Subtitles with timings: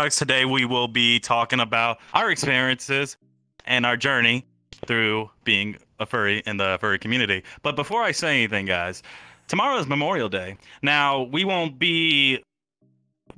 [0.00, 0.16] Dogs.
[0.16, 3.18] Today we will be talking about our experiences
[3.66, 4.46] and our journey
[4.86, 7.44] through being a furry in the furry community.
[7.60, 9.02] But before I say anything, guys,
[9.46, 10.56] tomorrow is Memorial Day.
[10.80, 12.42] Now, we won't be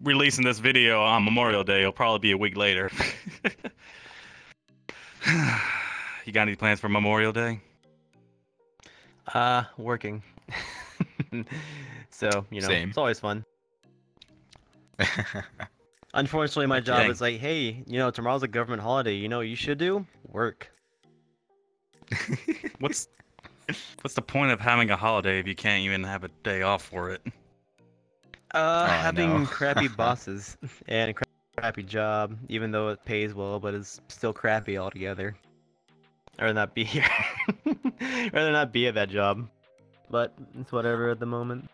[0.05, 1.81] releasing this video on Memorial Day.
[1.81, 2.93] It'll probably be a week later.
[6.25, 7.61] you got any plans for Memorial Day?
[9.35, 10.23] Uh, working.
[12.11, 12.91] so, you know, Same.
[12.91, 13.45] it's always fun.
[16.15, 17.11] Unfortunately, my job Dang.
[17.11, 19.15] is like, hey, you know, tomorrow's a government holiday.
[19.15, 20.07] You know what you should do?
[20.29, 20.71] Work.
[22.81, 23.09] What's
[24.03, 26.83] what's the point of having a holiday if you can't even have a day off
[26.83, 27.23] for it?
[28.55, 29.47] Uh, Oh, having no.
[29.47, 30.59] crappy bosses
[30.89, 31.15] and a
[31.57, 35.35] crappy job, even though it pays well, but it's still crappy altogether.
[36.39, 37.07] Rather not be here.
[38.33, 39.49] Rather not be at that job.
[40.11, 41.71] But it's whatever at the moment.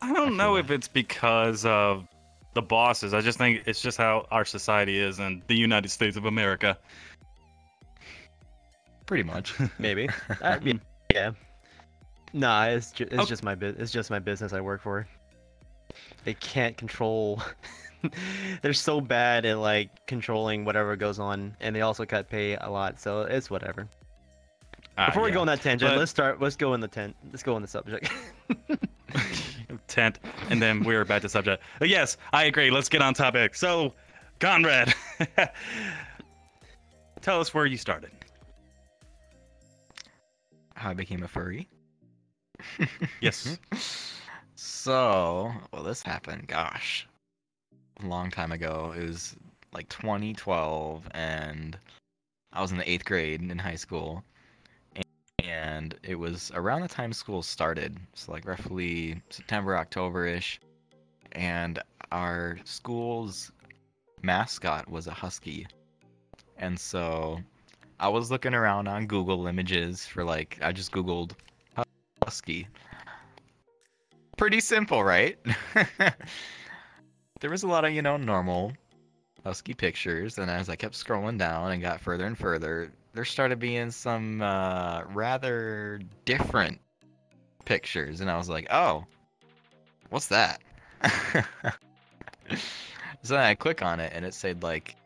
[0.00, 0.60] I don't feel know that.
[0.60, 2.06] if it's because of
[2.54, 3.14] the bosses.
[3.14, 6.76] I just think it's just how our society is in the United States of America.
[9.06, 9.54] Pretty much.
[9.78, 10.08] Maybe.
[10.42, 10.72] Uh, yeah.
[11.12, 11.30] yeah.
[12.32, 13.28] Nah, it's ju- it's Okay.
[13.28, 15.06] just my bu- it's just my business I work for.
[16.24, 17.42] They can't control.
[18.62, 22.68] They're so bad at like controlling whatever goes on, and they also cut pay a
[22.70, 23.88] lot, so it's whatever.
[24.96, 26.40] Ah, Before we go on that tangent, But- let's start.
[26.40, 27.16] Let's go in the tent.
[27.32, 28.08] Let's go on the subject.
[29.86, 30.18] Tent,
[30.48, 31.62] and then we're back to subject.
[31.78, 32.70] But yes, I agree.
[32.70, 33.54] Let's get on topic.
[33.54, 33.94] So,
[34.38, 34.94] Conrad,
[37.20, 38.10] tell us where you started.
[40.74, 41.68] How I became a furry.
[43.20, 43.58] Yes.
[44.62, 47.08] So, well, this happened, gosh,
[48.02, 48.94] a long time ago.
[48.94, 49.34] It was
[49.72, 51.78] like 2012, and
[52.52, 54.22] I was in the eighth grade in high school.
[55.80, 60.60] And it was around the time school started, so like roughly September, October ish.
[61.32, 63.50] And our school's
[64.20, 65.66] mascot was a husky.
[66.58, 67.40] And so
[67.98, 71.32] I was looking around on Google Images for like, I just Googled
[72.22, 72.68] husky.
[74.36, 75.38] Pretty simple, right?
[77.40, 78.74] there was a lot of, you know, normal
[79.44, 83.58] husky pictures, and as I kept scrolling down and got further and further, there started
[83.58, 86.80] being some uh, rather different
[87.64, 89.04] pictures, and I was like, oh,
[90.10, 90.60] what's that?
[93.22, 94.96] so then I click on it, and it said like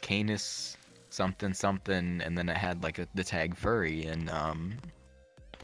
[0.00, 0.76] Canis
[1.10, 4.74] something something, and then it had like a, the tag furry, and um,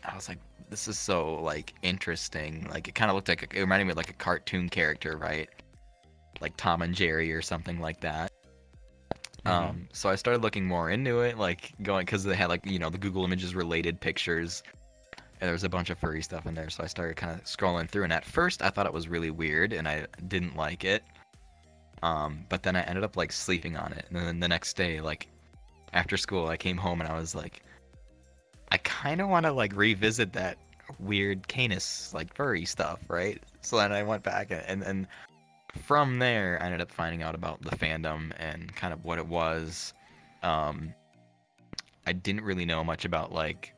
[0.05, 0.39] I was like,
[0.71, 2.67] this is so like interesting.
[2.71, 5.17] Like it kind of looked like a, it reminded me of like a cartoon character,
[5.17, 5.49] right?
[6.41, 8.32] Like Tom and Jerry or something like that.
[9.45, 12.79] Um, so I started looking more into it, like going because they had like you
[12.79, 14.63] know the Google Images related pictures,
[15.17, 16.71] and there was a bunch of furry stuff in there.
[16.71, 19.31] So I started kind of scrolling through, and at first I thought it was really
[19.31, 21.03] weird, and I didn't like it.
[22.03, 25.01] Um, but then I ended up like sleeping on it, and then the next day,
[25.01, 25.29] like
[25.93, 27.63] after school, I came home and I was like,
[28.71, 30.57] I kind of want to like revisit that
[30.99, 33.43] weird Canis like furry stuff, right?
[33.61, 35.07] So then I went back and, and
[35.79, 39.27] from there I ended up finding out about the fandom and kind of what it
[39.27, 39.95] was.
[40.43, 40.93] Um,
[42.07, 43.73] I didn't really know much about like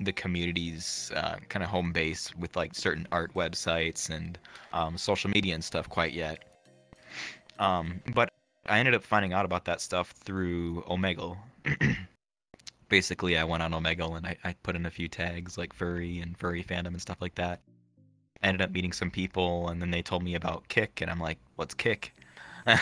[0.00, 4.38] the community's uh, kind of home base with like certain art websites and
[4.72, 6.44] um, social media and stuff quite yet.
[7.58, 8.30] Um, but
[8.66, 11.36] I ended up finding out about that stuff through Omegle.
[12.88, 16.20] Basically, I went on Omegle and I, I put in a few tags like furry
[16.20, 17.60] and furry fandom and stuff like that.
[18.44, 21.38] Ended up meeting some people and then they told me about Kik and I'm like,
[21.56, 22.14] what's Kik?
[22.66, 22.78] They're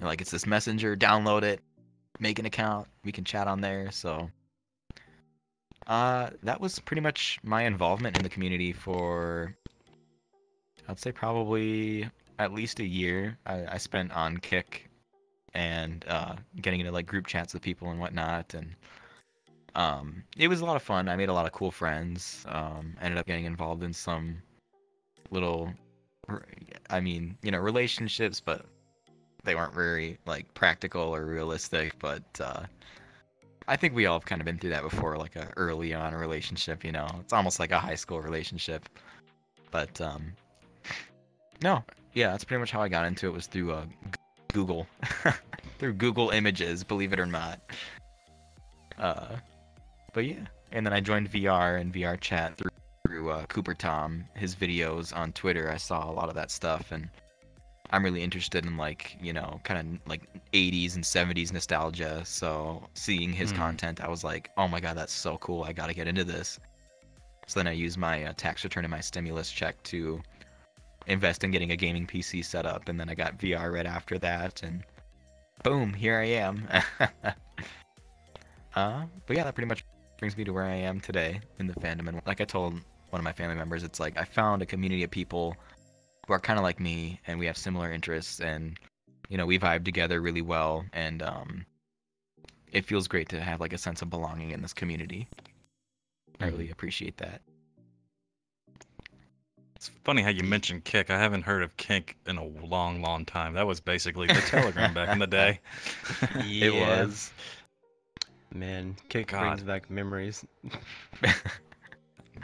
[0.00, 1.60] like, it's this messenger, download it,
[2.18, 3.90] make an account, we can chat on there.
[3.92, 4.28] So
[5.86, 9.54] uh, that was pretty much my involvement in the community for,
[10.88, 13.38] I'd say probably at least a year.
[13.46, 14.88] I, I spent on Kik
[15.52, 18.74] and uh, getting into like group chats with people and whatnot, and
[19.74, 21.08] um, it was a lot of fun.
[21.08, 22.44] I made a lot of cool friends.
[22.48, 24.42] Um, ended up getting involved in some
[25.30, 25.72] little,
[26.90, 28.64] I mean, you know, relationships, but
[29.44, 31.98] they weren't very like practical or realistic.
[31.98, 32.64] But uh,
[33.68, 36.14] I think we all have kind of been through that before, like a early on
[36.14, 36.84] relationship.
[36.84, 38.88] You know, it's almost like a high school relationship.
[39.70, 40.32] But um,
[41.62, 41.82] no,
[42.14, 43.32] yeah, that's pretty much how I got into it.
[43.32, 43.84] Was through uh,
[44.52, 44.86] Google,
[45.78, 47.60] through Google Images, believe it or not.
[48.98, 49.36] Uh,
[50.12, 52.70] but yeah, and then I joined VR and VR chat through
[53.14, 55.70] through uh, Cooper Tom, his videos on Twitter.
[55.70, 57.08] I saw a lot of that stuff, and
[57.92, 60.22] I'm really interested in like you know kind of like
[60.52, 62.24] 80s and 70s nostalgia.
[62.24, 63.56] So seeing his Hmm.
[63.58, 65.62] content, I was like, oh my god, that's so cool!
[65.62, 66.58] I gotta get into this.
[67.46, 70.20] So then I used my uh, tax return and my stimulus check to
[71.06, 74.18] invest in getting a gaming PC set up, and then I got VR right after
[74.18, 74.82] that, and
[75.62, 76.68] boom, here I am.
[78.74, 79.84] uh, but yeah, that pretty much
[80.18, 82.08] brings me to where I am today in the fandom.
[82.08, 82.80] And like I told
[83.14, 85.56] one of my family members, it's like I found a community of people
[86.26, 88.76] who are kind of like me, and we have similar interests, and
[89.28, 91.64] you know, we vibe together really well, and um,
[92.72, 95.28] it feels great to have like a sense of belonging in this community.
[96.40, 97.40] I really appreciate that.
[99.76, 101.08] It's funny how you mentioned Kik.
[101.08, 103.54] I haven't heard of Kik in a long, long time.
[103.54, 105.60] That was basically the Telegram back in the day.
[106.44, 106.66] Yeah.
[106.66, 107.30] It was.
[108.52, 109.40] Man, Kik God.
[109.40, 110.44] brings back memories.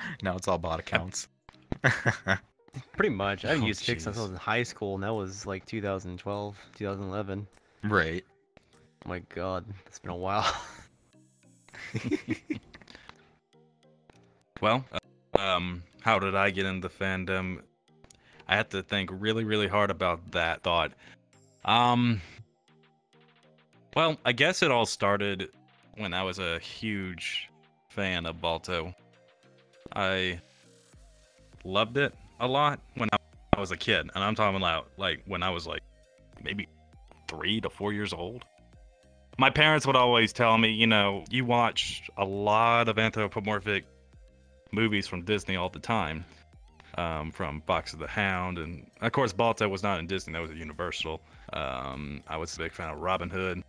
[0.22, 1.28] now it's all bot accounts.
[2.96, 3.44] Pretty much.
[3.44, 5.66] I haven't Oh, used Kik since I was in high school, and that was like
[5.66, 7.46] 2012, 2011.
[7.84, 8.24] right.
[9.04, 10.46] Oh my god, it's been a while.
[14.60, 14.84] Well,
[15.38, 17.62] um, how did I get into fandom?
[18.46, 20.92] I had to think really, really hard about that thought.
[21.64, 22.20] Um,
[23.96, 25.48] well, I guess it all started
[25.96, 27.48] when I was a huge
[27.88, 28.94] fan of Balto.
[29.94, 30.40] I
[31.64, 35.42] loved it a lot when I was a kid, and I'm talking about like when
[35.42, 35.82] I was like
[36.42, 36.68] maybe
[37.28, 38.44] three to four years old.
[39.38, 43.84] My parents would always tell me, you know, you watch a lot of anthropomorphic
[44.72, 46.24] movies from Disney all the time,
[46.96, 50.50] um, from of the Hound, and of course Balto was not in Disney; that was
[50.50, 51.20] at Universal.
[51.52, 53.62] Um, I was a big fan of Robin Hood,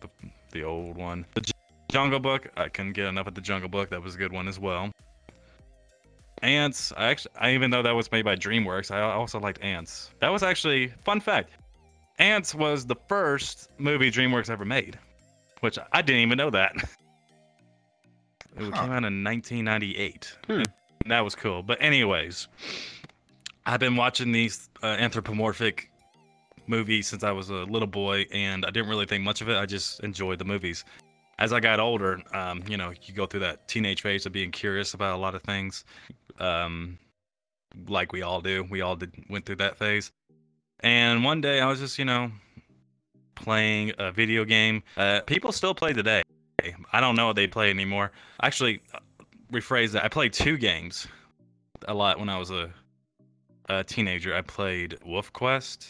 [0.00, 0.08] the,
[0.52, 1.26] the old one.
[1.34, 1.52] The
[1.90, 3.90] Jungle Book, I couldn't get enough of the Jungle Book.
[3.90, 4.90] That was a good one as well.
[6.46, 10.10] Antz, I actually, I, even though that was made by DreamWorks, I also liked Antz.
[10.20, 11.50] That was actually fun fact.
[12.18, 14.98] Antz was the first movie DreamWorks ever made,
[15.60, 16.74] which I didn't even know that.
[18.58, 18.82] It Huh.
[18.82, 20.36] came out in 1998.
[20.46, 20.62] Hmm.
[21.06, 21.62] That was cool.
[21.62, 22.48] But anyways,
[23.66, 25.90] I've been watching these uh, anthropomorphic
[26.66, 29.56] movies since I was a little boy, and I didn't really think much of it.
[29.56, 30.84] I just enjoyed the movies.
[31.38, 34.50] As I got older, um, you know, you go through that teenage phase of being
[34.50, 35.84] curious about a lot of things,
[36.38, 36.98] um,
[37.88, 38.66] like we all do.
[38.70, 40.10] We all did went through that phase.
[40.80, 42.30] And one day, I was just, you know,
[43.34, 44.82] playing a video game.
[44.96, 46.22] Uh, people still play today.
[46.92, 48.12] I don't know what they play anymore.
[48.42, 48.80] Actually,
[49.52, 50.04] rephrase that.
[50.04, 51.06] I played two games
[51.86, 52.70] a lot when I was a,
[53.68, 54.34] a teenager.
[54.34, 55.86] I played WolfQuest,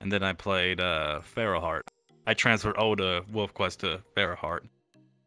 [0.00, 1.82] and then I played uh, FeralHeart.
[2.26, 4.02] I transferred all to WolfQuest to.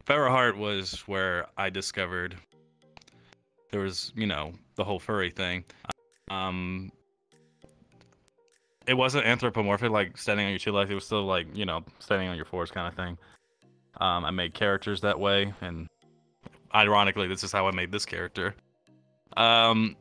[0.06, 2.36] FeralHeart was where I discovered
[3.72, 5.64] there was, you know, the whole furry thing.
[6.32, 6.92] Um,
[8.88, 10.90] it wasn't anthropomorphic, like standing on your two legs.
[10.90, 13.18] It was still like, you know, standing on your fours kind of thing.
[14.02, 15.88] Um, I made characters that way, and
[16.74, 18.56] ironically, this is how I made this character.
[19.38, 19.96] Um,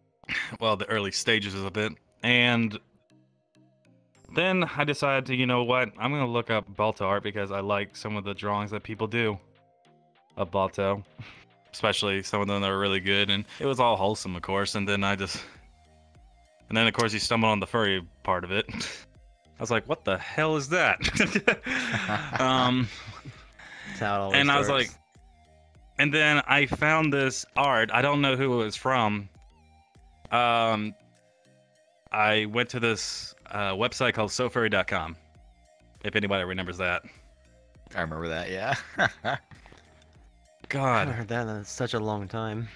[0.60, 1.92] well, the early stages of it,
[2.22, 2.78] and
[4.34, 7.60] then I decided to, you know what, I'm gonna look up Balto art because I
[7.60, 9.38] like some of the drawings that people do
[10.36, 11.02] of Balto,
[11.72, 14.74] especially some of them that are really good, and it was all wholesome, of course.
[14.74, 15.42] And then I just,
[16.68, 18.66] and then of course you stumble on the furry part of it.
[19.58, 20.98] I was like, what the hell is that?
[22.40, 22.88] um,
[23.98, 24.90] how it always and I was like,
[25.98, 27.90] and then I found this art.
[27.92, 29.28] I don't know who it was from.
[30.30, 30.94] Um,
[32.10, 35.16] I went to this uh, website called SoFurry.com.
[36.04, 37.02] If anybody remembers that.
[37.94, 38.50] I remember that.
[38.50, 38.74] Yeah.
[40.68, 42.66] God, I haven't heard that in such a long time.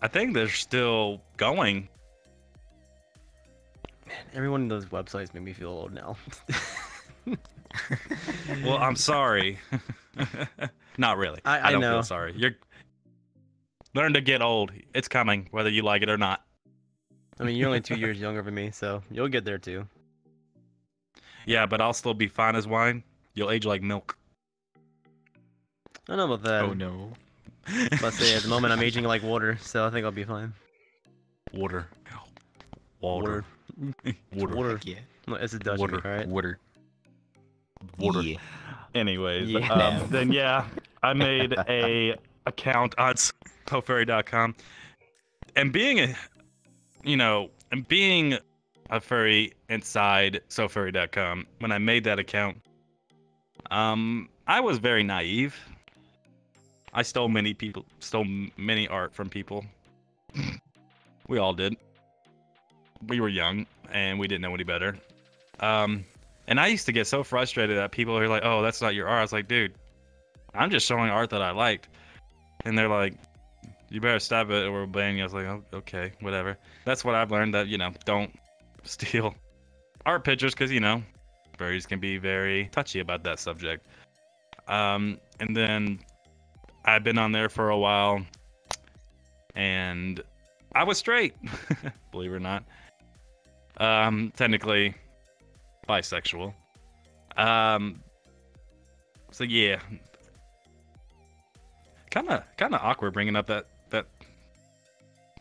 [0.00, 1.88] I think they're still going.
[4.34, 6.16] Every one of those websites make me feel old now.
[8.64, 9.58] Well, I'm sorry.
[10.98, 11.40] Not really.
[11.44, 11.92] I- I don't know.
[11.94, 12.34] feel sorry.
[12.36, 12.50] You're
[13.94, 14.72] learn to get old.
[14.94, 16.44] It's coming, whether you like it or not.
[17.40, 19.86] I mean, you're only two years younger than me, so you'll get there too.
[21.46, 23.02] Yeah, but I'll still be fine as wine.
[23.34, 24.16] You'll age like milk.
[26.08, 26.62] I don't know about that.
[26.64, 27.12] oh no.
[28.00, 30.52] But say at the moment I'm aging like water, so I think I'll be fine.
[31.52, 31.86] Water.
[33.00, 33.44] Water.
[34.34, 34.54] Water.
[34.54, 34.80] Water.
[34.84, 34.96] Yeah.
[35.26, 36.00] No, It's a Dutch Water.
[36.04, 36.26] all right?
[36.28, 36.58] Water.
[37.98, 38.20] Water.
[38.22, 38.36] Yeah.
[38.94, 39.72] Anyways, Yeah.
[39.72, 40.66] um, then yeah,
[41.02, 43.14] I made a account on
[43.66, 44.54] SoFurry.com,
[45.56, 46.14] and being a,
[47.04, 47.50] you know,
[47.88, 48.38] being
[48.90, 52.58] a furry inside SoFurry.com, when I made that account,
[53.70, 55.56] um, I was very naive.
[56.92, 59.64] I stole many people, stole many art from people.
[61.28, 61.76] we all did.
[63.06, 64.96] We were young and we didn't know any better.
[65.60, 66.04] Um,
[66.46, 69.08] and I used to get so frustrated that people are like, "Oh, that's not your
[69.08, 69.74] art." I was like, "Dude,
[70.54, 71.88] I'm just showing art that I liked."
[72.64, 73.14] And they're like,
[73.92, 75.22] you better stop it or we'll ban you.
[75.22, 76.56] I was like, oh, okay, whatever.
[76.86, 78.34] That's what I've learned that, you know, don't
[78.84, 79.34] steal
[80.06, 81.02] art pictures because, you know,
[81.58, 83.86] furries can be very touchy about that subject.
[84.66, 85.98] Um, and then
[86.86, 88.24] I've been on there for a while
[89.54, 90.22] and
[90.74, 91.34] I was straight,
[92.12, 92.64] believe it or not.
[93.76, 94.94] Um, technically
[95.86, 96.54] bisexual.
[97.36, 98.02] Um,
[99.30, 99.80] so yeah,
[102.10, 103.66] kind of kind of awkward bringing up that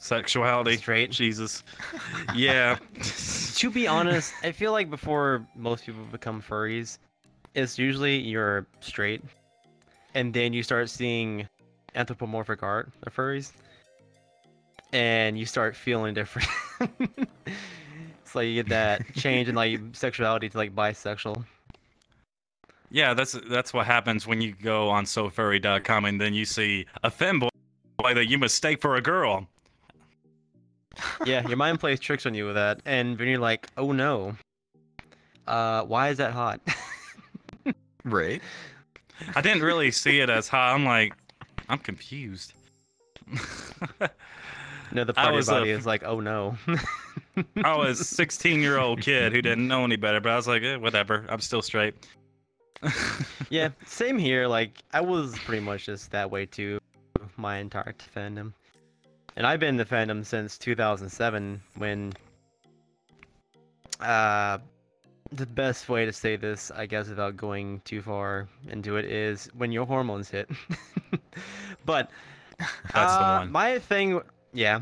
[0.01, 0.77] sexuality.
[0.77, 1.12] Straight.
[1.12, 1.63] Jesus.
[2.36, 2.77] Yeah.
[3.55, 6.98] to be honest, I feel like before most people become furries,
[7.53, 9.22] it's usually you're straight,
[10.13, 11.48] and then you start seeing
[11.96, 13.51] anthropomorphic art of furries,
[14.93, 16.48] and you start feeling different.
[18.24, 21.43] it's like you get that change in like sexuality to like bisexual.
[22.89, 27.12] Yeah, that's that's what happens when you go on SoFurry.com and then you see a
[27.12, 27.50] femboy
[28.00, 29.48] that you mistake for a girl.
[31.26, 34.36] Yeah, your mind plays tricks on you with that, and then you're like, oh no,
[35.48, 36.62] uh, why is that hot?
[38.04, 38.42] Right.
[39.36, 40.74] I didn't really see it as hot.
[40.74, 41.14] I'm like,
[41.70, 42.54] I'm confused.
[44.92, 46.58] no, the I part of your was, uh, body is like, oh no.
[47.64, 50.48] I was a 16 year old kid who didn't know any better, but I was
[50.48, 51.26] like, eh, whatever.
[51.30, 51.94] I'm still straight.
[53.50, 54.48] yeah, same here.
[54.48, 56.80] Like I was pretty much just that way too,
[57.38, 58.54] my entire fandom,
[59.36, 62.14] and I've been in the fandom since 2007 when.
[64.00, 64.58] Uh,
[65.34, 69.50] the best way to say this, I guess, without going too far into it, is
[69.56, 70.50] when your hormones hit.
[71.86, 72.10] but
[72.94, 73.52] That's the uh, one.
[73.52, 74.22] My thing,
[74.54, 74.82] yeah,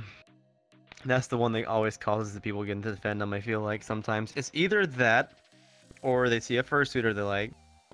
[1.05, 3.33] that's the one that always causes the people get into the fandom.
[3.33, 5.33] I feel like sometimes it's either that,
[6.01, 7.51] or they see a fursuiter they like,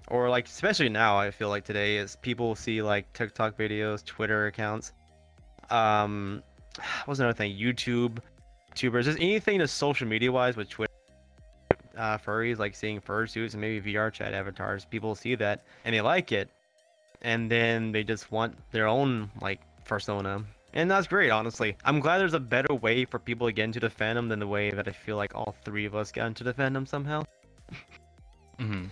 [0.07, 4.47] or like especially now I feel like today is people see like TikTok videos, Twitter
[4.47, 4.93] accounts,
[5.71, 6.43] um,
[7.05, 7.55] what's another thing?
[7.55, 8.17] YouTube,
[8.73, 10.91] tubers, just anything that's social media wise with Twitter.
[11.97, 14.83] Uh, furries like seeing fursuits and maybe VR chat avatars.
[14.83, 16.49] People see that and they like it,
[17.21, 20.43] and then they just want their own like persona.
[20.73, 21.77] And that's great, honestly.
[21.85, 24.47] I'm glad there's a better way for people to get into the fandom than the
[24.47, 27.23] way that I feel like all three of us got into the fandom somehow.
[28.59, 28.89] Mhm.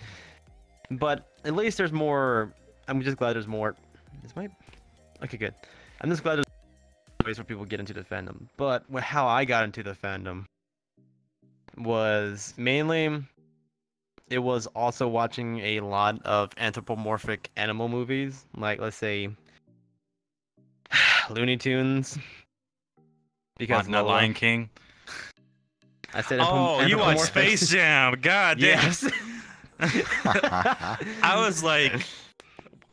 [0.90, 2.52] But at least there's more.
[2.86, 3.74] I'm just glad there's more.
[4.22, 4.50] This might.
[5.22, 5.54] Okay, good.
[6.02, 6.46] I'm just glad there's
[7.24, 8.46] ways for people get into the fandom.
[8.56, 10.44] But how I got into the fandom
[11.76, 13.22] was mainly.
[14.30, 19.28] It was also watching a lot of anthropomorphic animal movies, like let's say
[21.30, 22.18] Looney Tunes.
[23.58, 24.70] Because Not- Lion King.
[26.12, 27.18] I said Oh, you watch.
[27.18, 28.14] Space Jam.
[28.20, 28.84] God damn.
[28.84, 29.10] Yes.
[29.80, 31.92] I was like,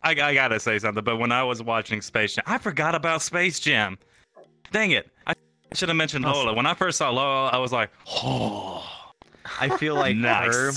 [0.03, 3.21] I, I gotta say something, but when I was watching Space Jam, I forgot about
[3.21, 3.97] Space Jam.
[4.71, 5.09] Dang it.
[5.27, 5.33] I
[5.73, 6.53] should have mentioned Lola.
[6.53, 8.83] When I first saw Lola, I was like, oh,
[9.59, 10.53] I feel like nice.
[10.53, 10.71] her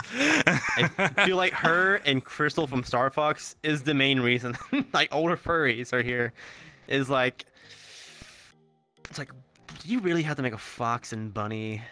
[0.76, 4.56] I feel like her and Krystal from Star Fox is the main reason.
[4.92, 6.32] like older furries are here.
[6.88, 7.44] Is like
[9.08, 9.30] it's like
[9.82, 11.82] do you really have to make a fox and bunny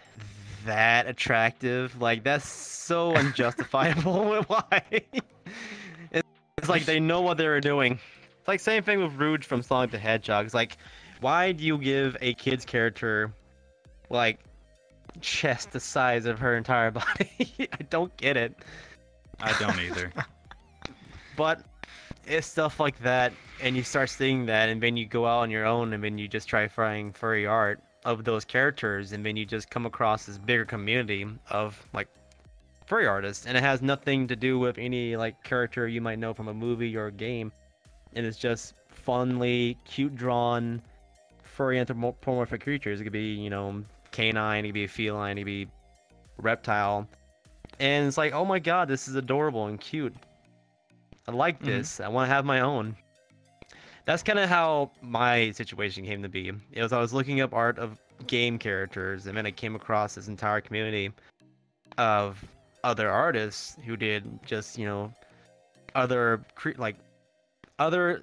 [0.64, 2.00] that attractive?
[2.00, 4.42] Like that's so unjustifiable.
[4.47, 4.82] Why?
[6.11, 6.28] It's
[6.59, 7.99] it's like they know what they were doing.
[8.38, 10.44] It's like same thing with Rouge from Sonic the Hedgehog.
[10.44, 10.76] It's like
[11.22, 13.32] why do you give a kid's character
[14.10, 14.40] like
[15.20, 17.68] chest the size of her entire body?
[17.72, 18.54] I don't get it.
[19.40, 20.12] I don't either.
[21.34, 21.62] But
[22.26, 25.50] it's stuff like that, and you start seeing that, and then you go out on
[25.50, 29.34] your own, and then you just try finding furry art of those characters, and then
[29.34, 32.08] you just come across this bigger community of like
[32.84, 36.34] furry artists, and it has nothing to do with any like character you might know
[36.34, 37.50] from a movie or a game,
[38.12, 38.74] and it's just
[39.06, 40.82] funly, cute drawn,
[41.52, 43.00] furry anthropomorphic creatures.
[43.00, 45.68] It could be you know canine, it could be a feline, it could be
[46.38, 47.06] reptile,
[47.78, 50.14] and it's like oh my god, this is adorable and cute.
[51.28, 51.66] I like Mhm.
[51.66, 52.00] this.
[52.00, 52.97] I want to have my own.
[54.04, 56.50] That's kind of how my situation came to be.
[56.73, 60.14] It was I was looking up art of game characters, and then I came across
[60.16, 61.12] this entire community
[61.99, 62.44] of
[62.82, 65.12] other artists who did just you know
[65.94, 66.97] other cre- like
[67.78, 68.23] other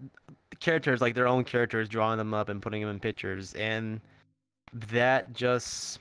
[0.59, 4.01] characters like their own characters, drawing them up and putting them in pictures, and
[4.73, 5.99] that just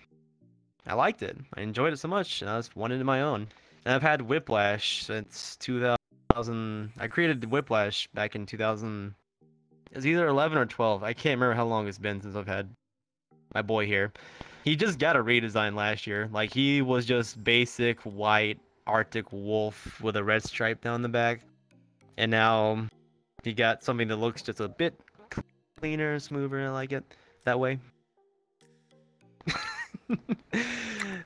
[0.86, 1.36] I liked it.
[1.54, 3.48] I enjoyed it so much, and I just wanted my own.
[3.84, 6.92] And I've had Whiplash since 2000.
[6.98, 9.14] I created Whiplash back in 2000.
[9.90, 11.02] It was either 11 or 12.
[11.02, 12.68] I can't remember how long it's been since I've had
[13.54, 14.12] my boy here.
[14.64, 16.28] He just got a redesign last year.
[16.32, 21.40] Like he was just basic white Arctic wolf with a red stripe down the back,
[22.16, 22.88] and now
[23.44, 24.98] he got something that looks just a bit
[25.78, 26.60] cleaner, smoother.
[26.66, 27.04] I like it
[27.44, 27.78] that way.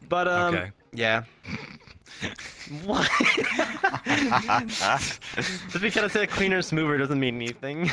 [0.09, 0.71] but um, okay.
[0.93, 1.25] yeah.
[2.85, 3.09] What?
[4.67, 7.91] Just because I said cleaner, smoother doesn't mean anything.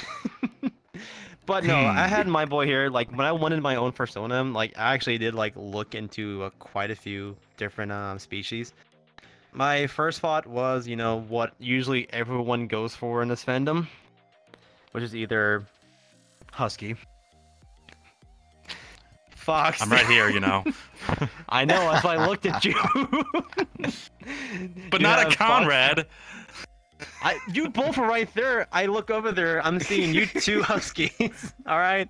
[1.46, 2.90] but no, I had my boy here.
[2.90, 6.50] Like when I wanted my own persona, like I actually did like look into uh,
[6.60, 8.74] quite a few different um, species.
[9.52, 13.88] My first thought was, you know, what usually everyone goes for in this fandom,
[14.92, 15.64] which is either
[16.52, 16.96] husky,
[19.36, 19.82] fox.
[19.82, 20.64] I'm right here, you know.
[21.50, 21.92] I know.
[21.92, 22.76] That's why I looked at you.
[24.90, 26.06] But You not a Conrad.
[27.22, 28.68] I, you both are right there.
[28.72, 29.66] I look over there.
[29.66, 31.54] I'm seeing you two huskies.
[31.66, 32.10] All right.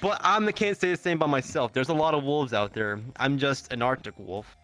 [0.00, 1.72] But I'm the can't say the same by myself.
[1.72, 3.00] There's a lot of wolves out there.
[3.16, 4.56] I'm just an Arctic wolf,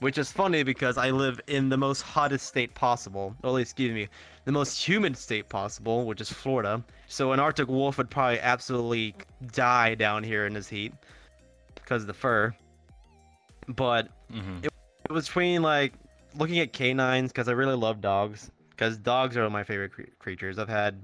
[0.00, 3.34] which is funny because I live in the most hottest state possible.
[3.42, 4.08] Or at least, excuse me,
[4.44, 6.84] the most humid state possible, which is Florida.
[7.08, 9.14] So an Arctic wolf would probably absolutely
[9.52, 10.92] die down here in this heat
[11.74, 12.54] because of the fur.
[13.68, 14.64] But Mhm.
[14.64, 14.72] it
[15.12, 15.94] was between like
[16.34, 20.58] looking at canines because I really love dogs because dogs are my favorite cre- creatures.
[20.58, 21.00] I've had,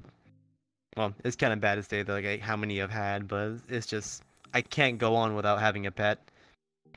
[0.97, 3.87] well, it's kind of bad to say that like how many I've had, but it's
[3.87, 4.23] just
[4.55, 6.19] I can't go on without having a pet.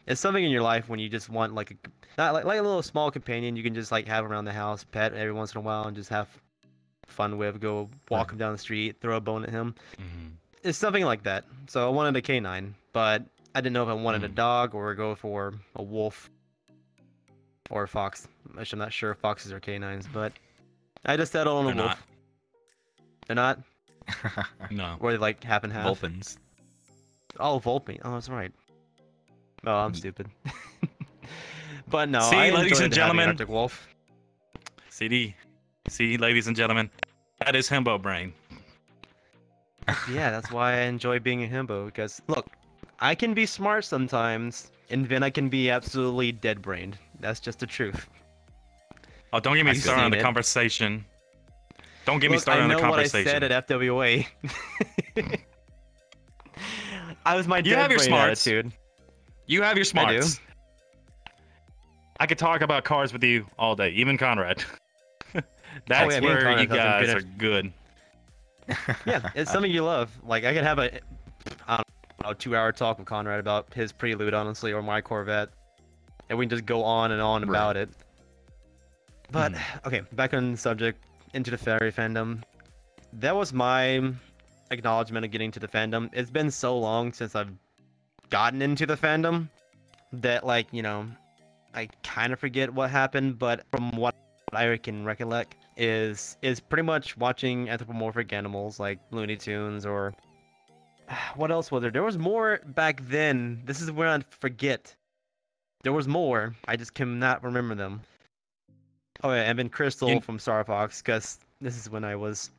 [0.07, 1.75] It's something in your life when you just want like a
[2.17, 4.83] not like, like a little small companion you can just like have around the house,
[4.83, 6.27] pet every once in a while, and just have
[7.07, 7.59] fun with.
[7.59, 10.31] Go walk him down the street, throw a bone at him Mhm.
[10.63, 11.43] it's something like that.
[11.67, 14.35] So I wanted a canine, but I didn't know if I wanted a Mm.
[14.35, 16.29] dog or go for a wolf
[17.69, 18.27] or a fox.
[18.57, 20.33] I'm not sure if foxes are canines, but
[21.05, 21.97] I just settled on a They're wolf.
[23.27, 23.27] not.
[23.27, 23.59] They're not.
[24.71, 24.97] No.
[24.99, 25.85] Or they like half and half.
[25.99, 26.37] Vulpins.
[27.39, 27.99] Oh, Volpe.
[28.03, 28.51] Oh, that's right.
[29.65, 29.95] Oh, I'm mm.
[29.95, 30.27] stupid.
[31.87, 33.29] but no, See, I ladies and gentlemen.
[33.29, 33.87] Arctic wolf.
[34.89, 35.35] CD.
[35.89, 36.89] See, ladies and gentlemen,
[37.43, 38.33] that is Himbo Brain.
[40.11, 41.85] Yeah, that's why I enjoy being a himbo.
[41.85, 42.47] Because look,
[42.99, 46.97] I can be smart sometimes, and then I can be absolutely dead-brained.
[47.19, 48.07] That's just the truth.
[49.31, 50.23] Oh, don't get me I've started on the it.
[50.23, 51.05] conversation.
[52.05, 53.29] Don't get me Look, started I on know the what I conversation.
[53.29, 54.25] said at FWA.
[57.25, 58.47] I was my You have your dead brain smarts.
[58.47, 58.71] attitude.
[59.47, 60.39] You have your I smarts.
[62.19, 64.63] I could talk about cars with you all day, even Conrad.
[65.87, 67.71] That's Oh, yeah, where you guys are good.
[69.05, 70.09] Yeah, it's something you love.
[70.23, 70.99] Like I could have a,
[71.67, 71.85] I don't
[72.23, 75.49] know, two-hour talk with Conrad about his Prelude, honestly, or my Corvette,
[76.29, 77.49] and we can just go on and on Right.
[77.49, 77.89] about it.
[79.31, 79.77] But Mm-hmm.
[79.87, 81.03] okay, back on the subject,
[81.35, 82.41] into the fairy fandom.
[83.13, 84.11] That was my
[84.71, 86.09] acknowledgement of getting to the fandom.
[86.11, 87.51] It's been so long since I've
[88.29, 89.49] gotten into the fandom
[90.13, 91.07] that, like, you know,
[91.73, 93.39] I kind of forget what happened.
[93.39, 94.15] But from what
[94.53, 100.13] I can recollect, is is pretty much watching anthropomorphic animals like Looney Tunes or
[101.35, 101.91] what else was there?
[101.91, 103.61] There was more back then.
[103.65, 104.95] This is where I forget.
[105.83, 106.55] There was more.
[106.67, 108.01] I just cannot remember them.
[109.23, 112.49] Oh yeah, and then Krystal You- from Star Fox, because this is when I was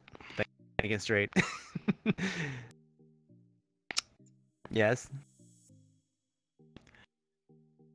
[0.80, 1.30] thinking straight.
[4.70, 5.08] yes.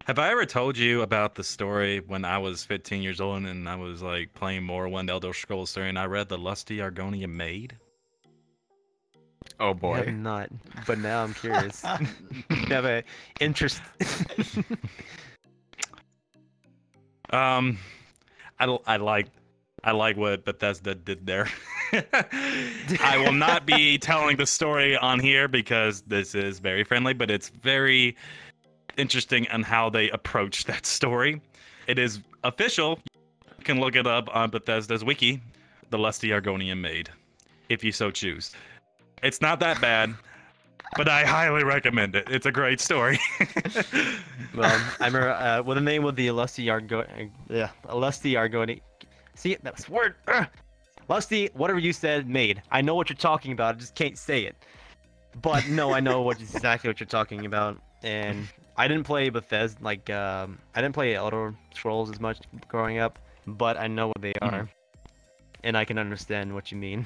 [0.05, 3.69] Have I ever told you about the story when I was 15 years old and
[3.69, 7.77] I was like playing Morrowind Elder Scrolls 3 and I read the Lusty Argonian Maid?
[9.59, 9.93] Oh boy.
[9.93, 10.49] I have not,
[10.87, 11.81] but now I'm curious.
[12.67, 13.03] have a
[13.39, 13.81] interest.
[17.31, 17.77] Um,
[18.59, 19.27] I, l- I like
[19.83, 21.47] I like what Bethesda did there.
[21.93, 27.31] I will not be telling the story on here because this is very friendly, but
[27.31, 28.15] it's very
[29.01, 31.41] interesting on how they approach that story.
[31.87, 32.99] It is official.
[33.57, 35.41] You can look it up on Bethesda's wiki,
[35.89, 37.09] the Lusty Argonian Maid,
[37.69, 38.51] if you so choose.
[39.23, 40.15] It's not that bad,
[40.95, 42.27] but I highly recommend it.
[42.29, 43.19] It's a great story.
[44.53, 47.05] Well, I remember uh, what the name of the Lusty Argo, uh,
[47.49, 48.81] yeah, Lusty Argoni.
[49.33, 50.15] See, that's word.
[50.27, 50.45] Ugh.
[51.07, 52.61] Lusty, whatever you said, made.
[52.69, 53.75] I know what you're talking about.
[53.75, 54.57] I just can't say it.
[55.41, 57.81] But no, I know what exactly what you're talking about.
[58.03, 58.49] And
[58.81, 63.19] I didn't play Bethesda like um, I didn't play Elder Scrolls as much growing up,
[63.45, 64.51] but I know what they Mhm.
[64.53, 64.69] are,
[65.63, 67.05] and I can understand what you mean.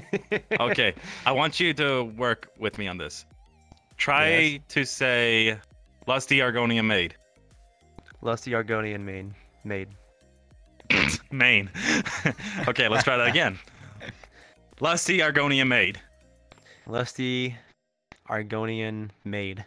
[0.60, 0.94] okay,
[1.26, 3.26] I want you to work with me on this.
[3.96, 4.60] Try Yes.
[4.68, 5.58] to say
[6.06, 7.16] Lusty Argonian Maid.
[8.22, 9.34] Lusty Argonian Maid.
[9.64, 9.88] Maid.
[11.32, 11.68] Main.
[12.68, 13.58] okay, let's try that again.
[14.78, 16.00] Lusty Argonian Maid.
[16.86, 17.56] Lusty
[18.30, 19.64] Argonian maid.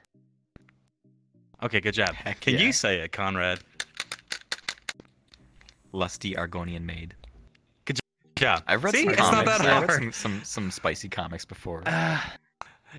[1.63, 2.13] Okay, good job.
[2.15, 2.61] Heck Can yeah.
[2.61, 3.59] you say it, Conrad?
[5.93, 7.13] Lusty Argonian maid.
[7.85, 7.99] Good
[8.35, 8.63] job.
[8.67, 9.57] I've read See, some it's not comics.
[9.59, 10.13] that I've read hard.
[10.15, 11.83] some, some some spicy comics before.
[11.85, 12.19] Uh,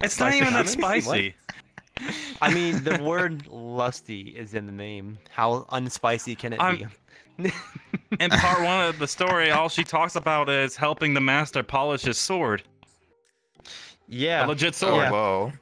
[0.00, 1.34] It's not even that spicy.
[2.40, 5.18] I mean, the word lusty is in the name.
[5.30, 6.90] How unspicy can it I'm-
[7.38, 7.50] be?
[8.20, 12.02] In part one of the story, all she talks about is helping the master polish
[12.02, 12.62] his sword.
[14.06, 14.44] yeah.
[14.44, 14.94] A legit Oh, sword.
[14.96, 15.10] Yeah.
[15.10, 15.52] whoa.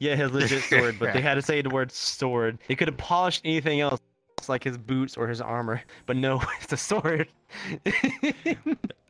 [0.00, 2.58] Yeah, his legit sword, but they had to say the word sword.
[2.66, 4.00] They could have polished anything else,
[4.48, 7.28] like his boots or his armor, but no, it's a sword.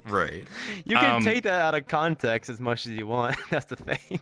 [0.06, 0.44] Right.
[0.84, 3.36] you can Um, take that out of context as much as you want.
[3.50, 4.18] That's the thing.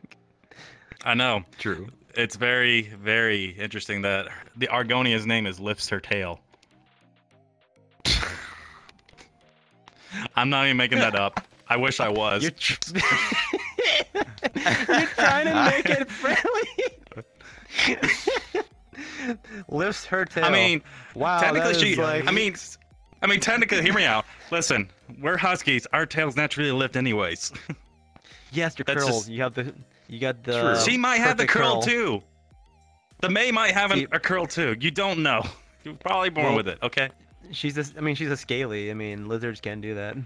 [1.05, 1.43] I know.
[1.59, 1.89] True.
[2.15, 6.41] It's very, very interesting that the Argonia's name is Lifts Her Tail.
[10.37, 11.41] I'm not even making that up.
[11.69, 12.51] I wish I was.
[14.15, 16.69] You're, trying to make it friendly.
[19.69, 20.45] Lifts her tail.
[20.45, 20.83] I mean,
[21.15, 21.41] wow.
[21.41, 21.97] technically she.
[21.97, 22.55] like, I mean,
[23.23, 24.25] I mean, technically, hear me out.
[24.51, 24.91] Listen,
[25.21, 25.87] we're huskies.
[25.93, 27.53] Our tails naturally lift, anyways.
[28.53, 29.19] yes, your that's curls.
[29.21, 29.75] just- You have the,
[30.09, 30.61] you got the.
[30.61, 30.77] True.
[30.91, 32.23] she might have the perfect curl, too.
[33.21, 34.77] The May might have an, See- a curl too.
[34.81, 35.43] You don't know.
[35.85, 36.79] You're probably born Well- with it.
[36.83, 37.11] Okay.
[37.51, 38.91] She's a, I mean, she's a scaly.
[38.91, 40.17] I mean, lizards can do that.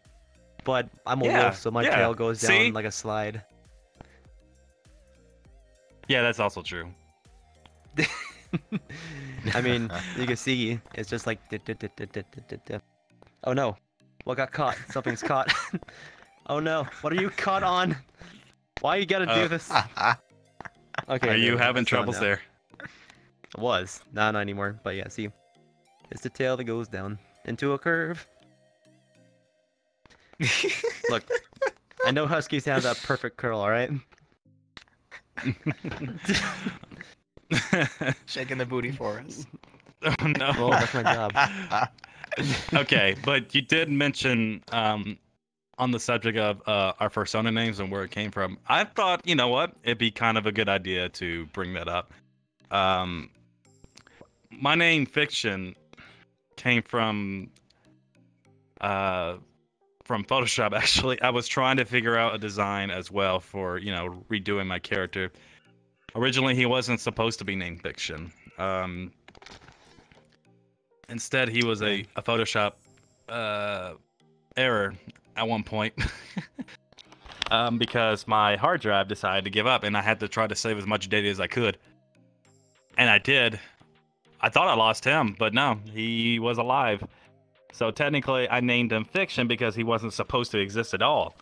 [0.65, 1.95] But I'm a Yeah, wolf, so my yeah.
[1.97, 2.71] tail goes down See?
[2.73, 3.43] like a slide.
[6.09, 6.89] Yeah, that's also true.
[9.55, 11.41] I mean, you can see it's just like.
[13.45, 13.77] Oh no!
[14.25, 14.77] What got caught?
[14.91, 15.53] Something's caught.
[16.47, 16.87] oh no!
[17.01, 17.97] What are you caught on?
[18.81, 19.71] Why you gotta do Uh, this?
[21.09, 21.31] Okay.
[21.31, 22.41] Are you having troubles there?
[23.57, 24.79] Was not not anymore.
[24.85, 25.31] But yeah, see,
[26.11, 28.27] it's the tail that goes down into a curve.
[31.09, 31.25] Look,
[32.05, 33.59] I know huskies have that perfect curl.
[33.59, 33.91] All right.
[38.27, 39.47] Shaking the booty for us.
[40.03, 40.53] oh no.
[40.59, 41.33] Well, that's my job.
[42.75, 45.19] okay, but you did mention um,
[45.79, 48.59] on the subject of uh, our persona names and where it came from.
[48.69, 51.89] I thought, you know what, it'd be kind of a good idea to bring that
[51.89, 52.13] up.
[52.71, 53.31] Um,
[54.51, 55.75] my name Fiction
[56.57, 57.51] came from
[58.81, 59.37] uh,
[60.05, 60.73] from Photoshop.
[60.77, 64.67] Actually, I was trying to figure out a design as well for you know redoing
[64.67, 65.33] my character.
[66.15, 68.33] Originally, he wasn't supposed to be named Fiction.
[68.59, 69.13] Um,
[71.13, 72.73] Instead, he was a, a Photoshop
[73.29, 73.93] uh,
[74.57, 74.95] error
[75.37, 75.93] at one point
[77.51, 80.55] um, because my hard drive decided to give up and I had to try to
[80.55, 81.77] save as much data as I could.
[82.97, 83.61] And I did.
[84.41, 87.05] I thought I lost him, but no, he was alive.
[87.73, 91.35] So technically, I named him Fiction because he wasn't supposed to exist at all.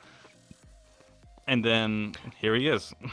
[1.47, 2.95] And then here he is.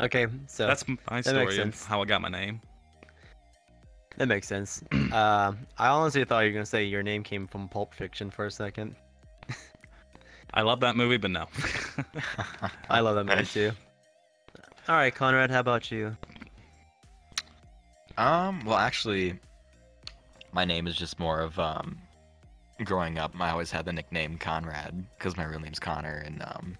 [0.00, 1.84] Okay, so That's my makes story of sense.
[1.84, 2.62] how I got my name.
[4.16, 4.82] that makes sense.
[5.12, 8.46] uh, I honestly thought you were gonna say your name came from Pulp Fiction for
[8.46, 8.96] a second.
[10.54, 11.46] I love that movie, but no.
[12.88, 13.72] I love that movie too.
[14.88, 16.16] All right, Conrad, how about you?
[18.16, 19.38] Um, well, actually,
[20.52, 21.98] my name is just more of um,
[22.84, 23.32] growing up.
[23.38, 26.78] I always had the nickname Conrad because my real name's Connor, and um,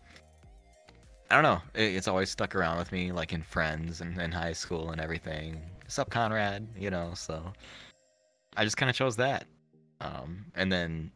[1.31, 1.61] I don't know.
[1.75, 5.01] It, it's always stuck around with me, like in friends and in high school and
[5.01, 5.61] everything.
[5.83, 6.67] What's up, Conrad?
[6.77, 7.53] You know, so
[8.57, 9.47] I just kind of chose that.
[10.01, 11.11] Um, and then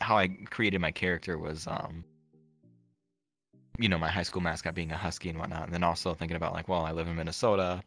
[0.00, 2.04] how I created my character was um,
[3.78, 6.36] you know, my high school mascot being a husky and whatnot, and then also thinking
[6.36, 7.82] about like, well, I live in Minnesota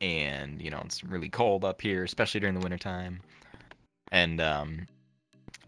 [0.00, 3.20] and you know it's really cold up here especially during the wintertime
[4.12, 4.86] and um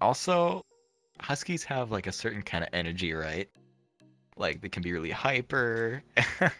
[0.00, 0.64] also
[1.20, 3.48] huskies have like a certain kind of energy right
[4.36, 6.02] like they can be really hyper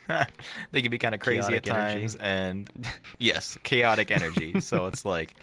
[0.71, 2.01] they can be kind of crazy Chaotic at energy.
[2.01, 2.71] times and
[3.19, 5.35] yes chaotic energy so it's like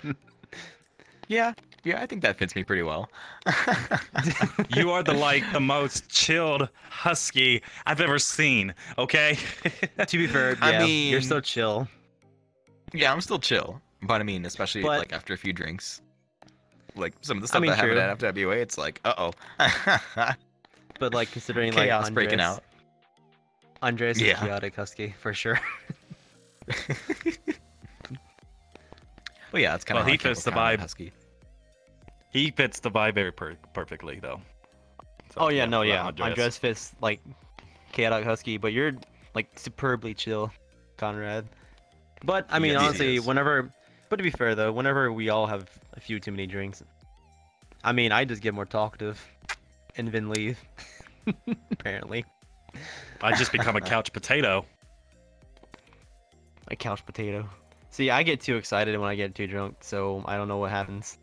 [1.28, 3.10] yeah yeah i think that fits me pretty well
[4.76, 8.74] You are the like the most chilled husky I've ever seen.
[8.98, 9.38] Okay.
[10.08, 11.88] to be fair, I yeah, you're so chill.
[12.94, 16.02] Yeah i'm still chill but i mean especially But- like after a few drinks
[16.96, 18.02] like some of the stuff mean, that happened true.
[18.02, 19.14] at after WA, it's like, uh
[19.60, 20.34] oh.
[21.00, 22.62] But like considering Chaos like breaking out.
[23.82, 24.40] Andres is Yeah.
[24.40, 25.60] chaotic husky for sure.
[29.52, 30.80] Well, yeah, it's kind of Well, he how I came fits up the with vibe.
[30.82, 31.12] Husky.
[32.32, 34.42] he fits the vibe very per- perfectly though.
[35.34, 36.06] So, oh yeah, no, yeah.
[36.06, 36.28] Andres.
[36.30, 37.22] Andres fits like
[37.92, 38.94] chaotic husky, but you're
[39.36, 40.52] like superbly chill,
[40.98, 41.48] Conrad.
[42.24, 43.26] But I mean, Yes, honestly, is.
[43.26, 43.72] whenever,
[44.10, 46.84] but to be fair though, whenever we all have a few too many drinks,
[47.84, 49.24] I mean, I just get more talkative,
[49.96, 50.60] and then leave.
[51.72, 52.26] Apparently,
[53.22, 54.66] I just become a couch potato.
[56.68, 57.48] a couch potato.
[57.92, 60.72] See, I get too excited when I get too drunk, so I don't know what
[60.72, 61.18] happens.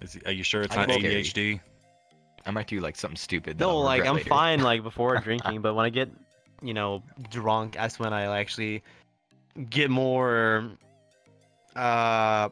[0.00, 1.60] Is, are you sure it's I not think ADHD?
[2.46, 3.58] I might do like something stupid.
[3.58, 4.28] No, like I'm later.
[4.28, 6.08] fine like before drinking, but when I get,
[6.62, 8.82] you know, drunk, that's when I actually
[9.70, 10.70] get more
[11.74, 12.48] uh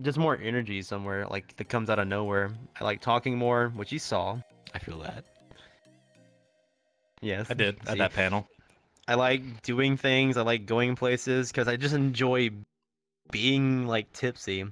[0.00, 2.50] just more energy somewhere like that comes out of nowhere.
[2.80, 4.38] I like talking more, which you saw.
[4.74, 5.24] I feel that.
[7.20, 7.46] Yes.
[7.50, 7.98] I did at see?
[7.98, 8.48] that panel.
[9.06, 10.36] I like doing things.
[10.36, 12.50] I like going places because I just enjoy
[13.30, 14.64] being like tipsy.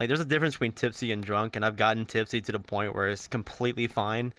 [0.00, 2.94] Like there's a difference between tipsy and drunk, and I've gotten tipsy to the point
[2.94, 4.32] where it's completely fine.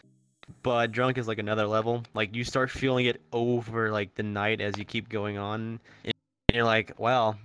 [0.63, 2.03] But drunk is like another level.
[2.13, 6.13] Like you start feeling it over like the night as you keep going on, and
[6.53, 7.37] you're like, well,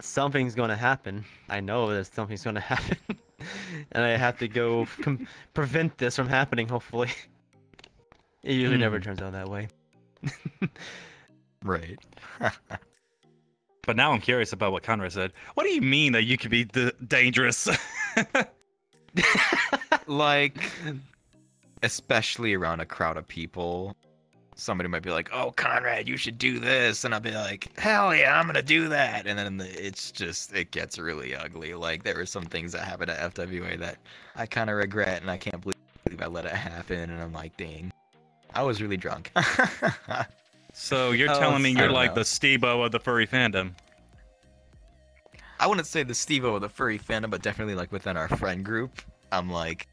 [0.00, 1.24] something's gonna happen.
[1.48, 2.96] I know that something's gonna happen,
[3.92, 6.68] and I have to go com- prevent this from happening.
[6.68, 7.10] Hopefully,
[8.42, 9.02] it usually never Hmm.
[9.04, 9.68] turns out that way.
[11.64, 11.98] Right.
[13.86, 15.32] But now I'm curious about what Conrad said.
[15.54, 17.66] What do you mean that you could be d- dangerous?
[20.06, 20.54] like,
[21.82, 23.96] especially around a crowd of people,
[24.54, 28.14] somebody might be like, "Oh, Conrad, you should do this," and I'll be like, "Hell
[28.14, 31.74] yeah, I'm gonna do that!" And then the, it's just it gets really ugly.
[31.74, 33.98] Like there were some things that happened at FWA that
[34.36, 35.76] I kind of regret, and I can't believe
[36.20, 37.10] I let it happen.
[37.10, 37.92] And I'm like, dang,
[38.54, 39.32] I was really drunk.
[40.72, 42.16] so you're telling me you're like know.
[42.16, 43.72] the Steve-O of the furry fandom?
[45.58, 48.64] I wouldn't say the Steve-O of the furry fandom, but definitely like within our friend
[48.64, 49.86] group, I'm like,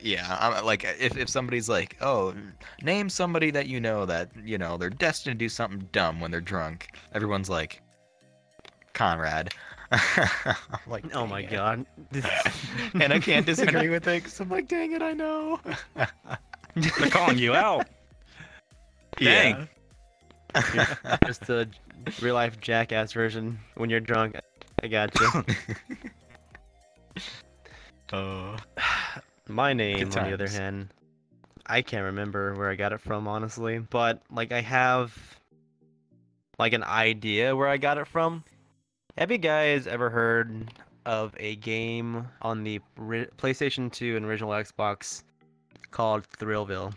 [0.00, 2.34] yeah, I'm uh, like if if somebody's like, oh,
[2.82, 6.30] name somebody that you know that you know they're destined to do something dumb when
[6.30, 6.88] they're drunk.
[7.14, 7.82] Everyone's like,
[8.94, 9.52] Conrad.
[9.90, 11.86] I'm like, Oh my it." god.
[13.00, 15.60] and I can't disagree with it because I'm like, dang it, I know.
[16.74, 17.88] They're calling you out.
[19.16, 19.68] Dang.
[20.74, 21.16] Yeah.
[21.26, 21.68] Just a
[22.20, 24.36] real life jackass version when you're drunk.
[24.82, 25.44] I got you.
[28.12, 28.56] Oh.
[29.48, 30.88] My name, on the other hand,
[31.66, 33.78] I can't remember where I got it from, honestly.
[33.78, 35.16] But like, I have
[36.58, 38.44] like an idea where I got it from.
[39.16, 40.70] Have you guys ever heard
[41.06, 45.22] of a game on the ri- PlayStation 2 and original Xbox
[45.90, 46.92] called Thrillville?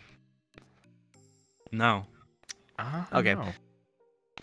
[1.71, 2.05] No.
[2.77, 3.33] Uh, Okay.
[3.35, 3.47] no.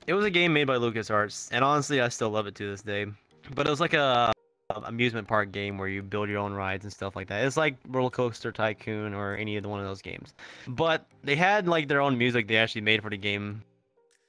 [0.06, 2.80] It was a game made by LucasArts, and honestly, I still love it to this
[2.80, 3.04] day.
[3.54, 4.32] But it was like a
[4.76, 7.42] Um, amusement park game where you build your own rides and stuff like that.
[7.46, 10.34] It's like Roller Coaster Tycoon or any of the one of those games.
[10.66, 13.62] But they had like their own music they actually made for the game,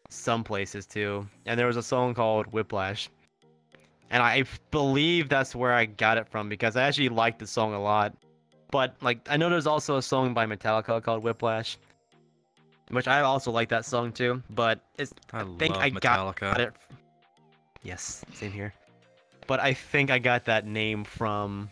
[0.08, 1.28] some places too.
[1.46, 3.10] And there was a song called Whiplash,
[4.12, 7.74] and I believe that's where I got it from because I actually liked the song
[7.74, 8.14] a lot.
[8.72, 11.78] But like I know there's also a song by Metallica called Whiplash,
[12.92, 14.42] which I also like that song too.
[14.52, 16.72] But it's I, think I got- got it.
[17.84, 18.74] Yes, same here.
[19.50, 21.72] But I think I got that name from,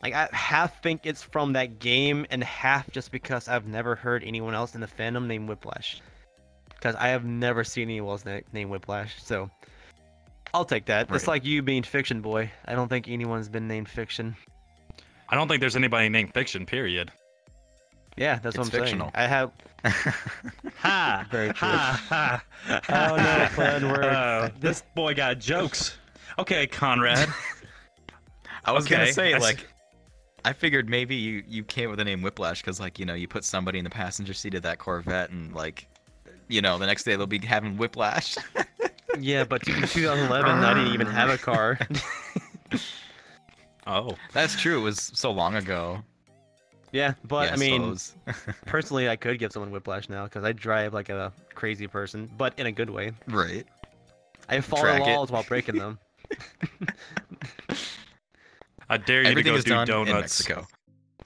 [0.00, 4.22] like, I half think it's from that game, and half just because I've never heard
[4.22, 6.00] anyone else in the fandom named Whiplash.
[6.68, 9.50] Because I have never seen anyone else na- named Whiplash, so
[10.54, 11.10] I'll take that.
[11.10, 12.48] It's like you being FictionBoi.
[12.64, 14.36] I don't think anyone's been named Fiction.
[15.28, 16.64] I don't think there's anybody named Fiction.
[16.64, 17.10] Period.
[18.16, 19.10] Yeah, that's what I'm fictional.
[19.16, 19.24] saying.
[19.24, 19.50] I have.
[20.76, 21.26] Ha!
[21.30, 21.66] Very true.
[21.68, 22.04] Ha!
[22.08, 22.80] Ha!
[22.88, 25.96] Oh, no, Fred, we're- Oh, this boy got jokes.
[26.38, 27.28] Okay, Conrad.
[28.64, 29.66] I was gonna say I s- like,
[30.44, 33.28] I figured maybe you you came with the name Whiplash because like you know you
[33.28, 35.86] put somebody in the passenger seat of that Corvette and like,
[36.48, 38.36] you know the next day they'll be having whiplash.
[39.20, 41.78] Yeah, but in 2011, I didn't even have a car.
[43.86, 44.78] Oh, That's true.
[44.80, 46.02] It was so long ago.
[46.90, 48.14] yeah, but Yeah, I mean, suppose.
[48.66, 52.58] Personally, I could give someone whiplash now because I drive like a crazy person, but
[52.58, 53.12] in a good way.
[53.28, 53.66] right.
[54.48, 55.98] I fall Track walls while breaking them.
[58.88, 60.48] I dare you Everything to is go done do in donuts.
[60.48, 60.66] Mexico.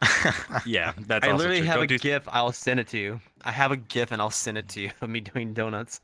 [0.66, 1.66] Yeah, that's I also literally true.
[1.66, 2.22] have Go a do- GIF.
[2.28, 3.20] I'll send it to you.
[3.44, 6.00] I have a GIF and I'll send it to you of me doing donuts.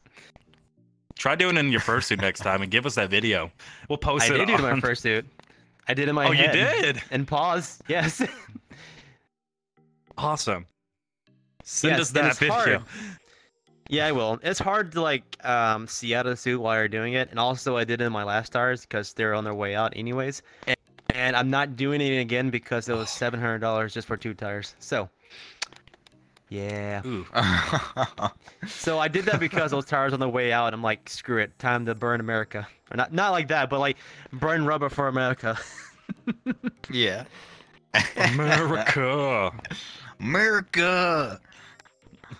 [1.16, 3.52] Try doing it in your fursuit next time and give us that video.
[3.88, 4.32] We'll post it.
[4.32, 5.24] I it did do it in my on- fursuit.
[5.86, 6.52] I did it in my Oh, you head.
[6.82, 7.02] did?
[7.12, 7.80] And pause.
[7.88, 8.20] Yes.
[10.18, 10.66] Awesome.
[11.62, 12.52] Send Yes, us and that it's video.
[12.54, 12.82] hard.
[13.94, 14.38] Yeah, I will.
[14.42, 17.38] It's hard to like um, see out of the suit while you're doing it, and
[17.38, 20.42] also I did it in my last stars because they're on their way out anyways.
[20.66, 20.76] And,
[21.14, 24.34] and I'm not doing it again because it was seven hundred dollars just for two
[24.34, 24.74] tires.
[24.78, 25.08] So.
[26.50, 27.02] Yeah.
[27.06, 27.26] Ooh.
[28.66, 30.72] So I did that because those tires on the way out.
[30.72, 32.66] I'm like, screw it, time to burn America.
[32.90, 33.98] Or not, not like that, but like
[34.32, 35.58] burn rubber for America.
[36.90, 37.24] yeah.
[38.16, 39.52] America.
[40.20, 41.40] America.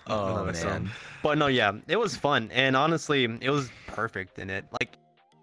[0.07, 0.71] Oh that song.
[0.71, 0.91] man.
[1.23, 4.65] But no, yeah, it was fun, and honestly, it was perfect in it.
[4.81, 4.99] Like,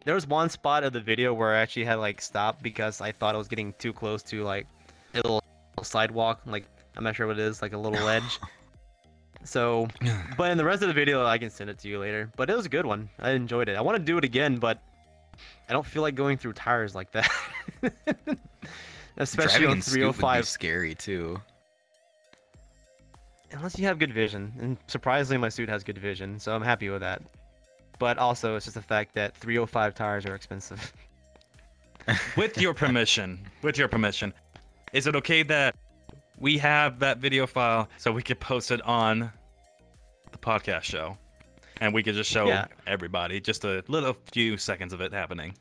[0.06, 3.12] there was one spot of the video where I actually had like stop because I
[3.12, 4.68] thought I was getting too close to like
[5.14, 5.44] a little
[5.82, 8.40] sidewalk, like I'm not sure what it is, like a little ledge.
[9.44, 9.88] So,
[10.38, 12.32] but in the rest of the video, I can send it to you later.
[12.36, 13.10] But it was a good one.
[13.20, 13.76] I enjoyed it.
[13.76, 14.80] I want to do it again, but
[15.68, 17.30] I don't feel like going through tires like that.
[19.18, 20.48] Especially Driving on in Scoop 305.
[20.48, 21.42] scary too.
[23.52, 26.90] Unless you have good vision, and surprisingly, my suit has good vision, so I'm happy
[26.90, 27.22] with that.
[28.00, 30.94] But also, it's just the fact that 305 tires are expensive.
[32.38, 34.34] with your permission, with your permission,
[34.94, 35.76] is it okay that
[36.40, 39.32] we have that video file so we could post it on
[40.32, 41.18] the podcast show,
[41.82, 42.66] and we could just show Yeah.
[42.88, 45.54] everybody just a little few seconds of it happening?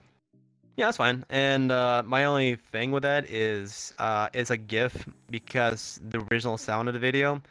[0.76, 1.24] Yeah, that's fine.
[1.28, 6.56] And uh, my only thing with that is uh, it's a GIF because the original
[6.56, 7.42] sound of the video.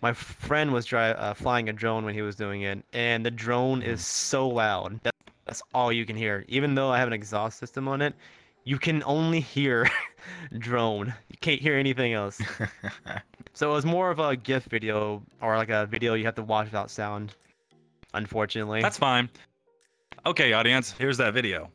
[0.00, 3.30] My friend was dri- uh, flying a drone when he was doing it, and the
[3.30, 5.00] drone is so loud.
[5.02, 6.44] That, that's all you can hear.
[6.48, 8.14] Even though I have an exhaust system on it,
[8.64, 9.88] you can only hear
[10.58, 11.12] drone.
[11.30, 12.40] You can't hear anything else.
[13.58, 16.44] So it was more of a GIF video or like a video you have to
[16.44, 17.34] watch without sound.
[18.14, 18.80] Unfortunately.
[18.80, 19.28] That's fine.
[20.24, 21.68] Okay, audience, here's that video.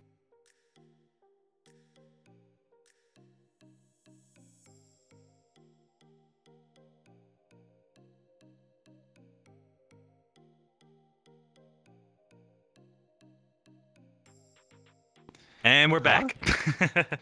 [15.63, 16.35] And we're back.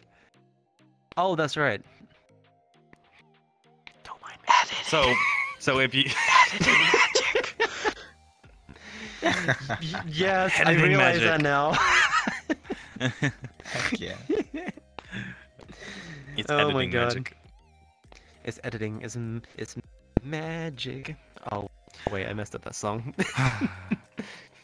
[1.18, 1.82] oh, that's right.
[4.04, 4.54] Don't mind me.
[4.86, 5.14] so,
[5.60, 6.06] so if you
[9.24, 11.28] Y- yes, I Editing realize magic.
[11.30, 11.74] that now.
[13.64, 14.16] Heck yeah.
[16.36, 17.08] it's Oh my editing God.
[17.10, 17.38] magic.
[18.44, 19.00] it's editing.
[19.04, 19.76] It's m- it's
[20.24, 21.16] magic.
[21.52, 21.70] Oh
[22.12, 23.14] wait, I messed up that song.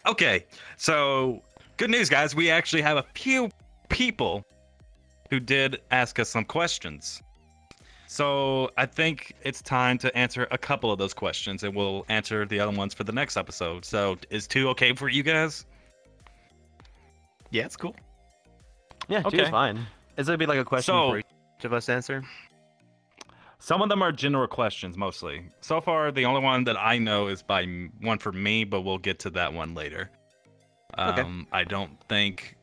[0.08, 0.46] Okay,
[0.78, 1.44] so
[1.78, 2.34] good news, guys.
[2.34, 3.50] We actually have a few
[3.90, 4.46] people
[5.30, 7.22] who did ask us some questions.
[8.08, 12.46] So I think it's time to answer a couple of those questions, and we'll answer
[12.46, 13.84] the other ones for the next episode.
[13.84, 15.66] So is two okay for you guys?
[17.52, 17.96] Yeah, it's cool.
[19.10, 19.42] yeah, Okay.
[19.42, 19.52] okay.
[19.52, 19.86] fine.
[20.18, 22.24] Is it be like a question So- for each of us to answer?
[23.60, 25.50] Some of them are general questions, mostly.
[25.62, 27.66] So far, the only one that I know is by
[28.02, 30.12] one for me, but we'll get to that one later.
[30.98, 31.22] Okay.
[31.22, 32.56] Um, I don't think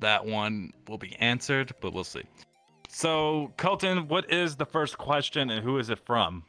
[0.00, 2.22] that one will be answered, but we'll see.
[2.88, 6.42] So, Colton, what is the first question and who is it from?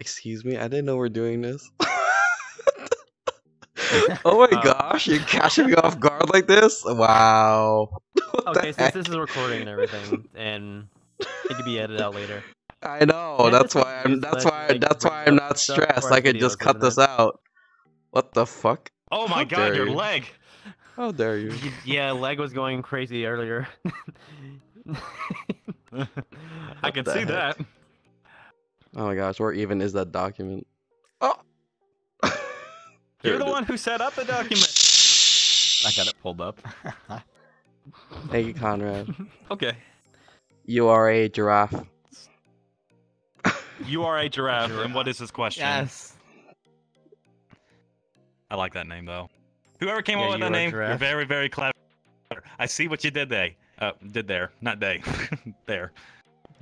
[0.00, 1.68] Excuse me, I didn't know we're doing this.
[4.24, 6.82] oh my Uh, gosh, you're catching me off guard like this?
[6.84, 7.88] Wow.
[8.32, 8.94] What Okay, since heck?
[8.94, 10.88] this is recording and everything, and
[11.20, 12.42] it could be edited out later.
[12.82, 13.36] I know.
[13.44, 14.20] Yeah, that's why I'm.
[14.20, 14.66] That's like- why.
[14.68, 16.10] like That's why I'm not up stuff for stressed.
[16.12, 17.40] I could just cut this out.
[18.10, 18.90] What the fuck?
[19.10, 19.94] Oh my How god, your you.
[19.94, 20.24] leg!
[21.02, 21.52] How dare you?
[21.84, 23.66] Yeah, leg was going crazy earlier.
[25.92, 27.26] I can see heck?
[27.26, 27.58] that.
[28.94, 30.64] Oh my gosh, where even is that document?
[31.20, 31.34] Oh.
[33.24, 34.72] You're the one who set up the document.
[35.84, 36.60] I got it pulled up.
[38.28, 39.12] Thank you, Conrad.
[39.50, 39.72] Okay.
[40.66, 41.84] You are a giraffe.
[43.84, 45.62] You are a giraffe, and what is his question?
[45.62, 46.14] yes.
[48.48, 49.28] I like that name though.
[49.82, 51.72] Whoever came Yeah, up with you that are a name, you're very, very clever.
[52.56, 53.50] I see what you did there.
[53.80, 55.02] Uh, did there, not they.
[55.66, 55.90] there.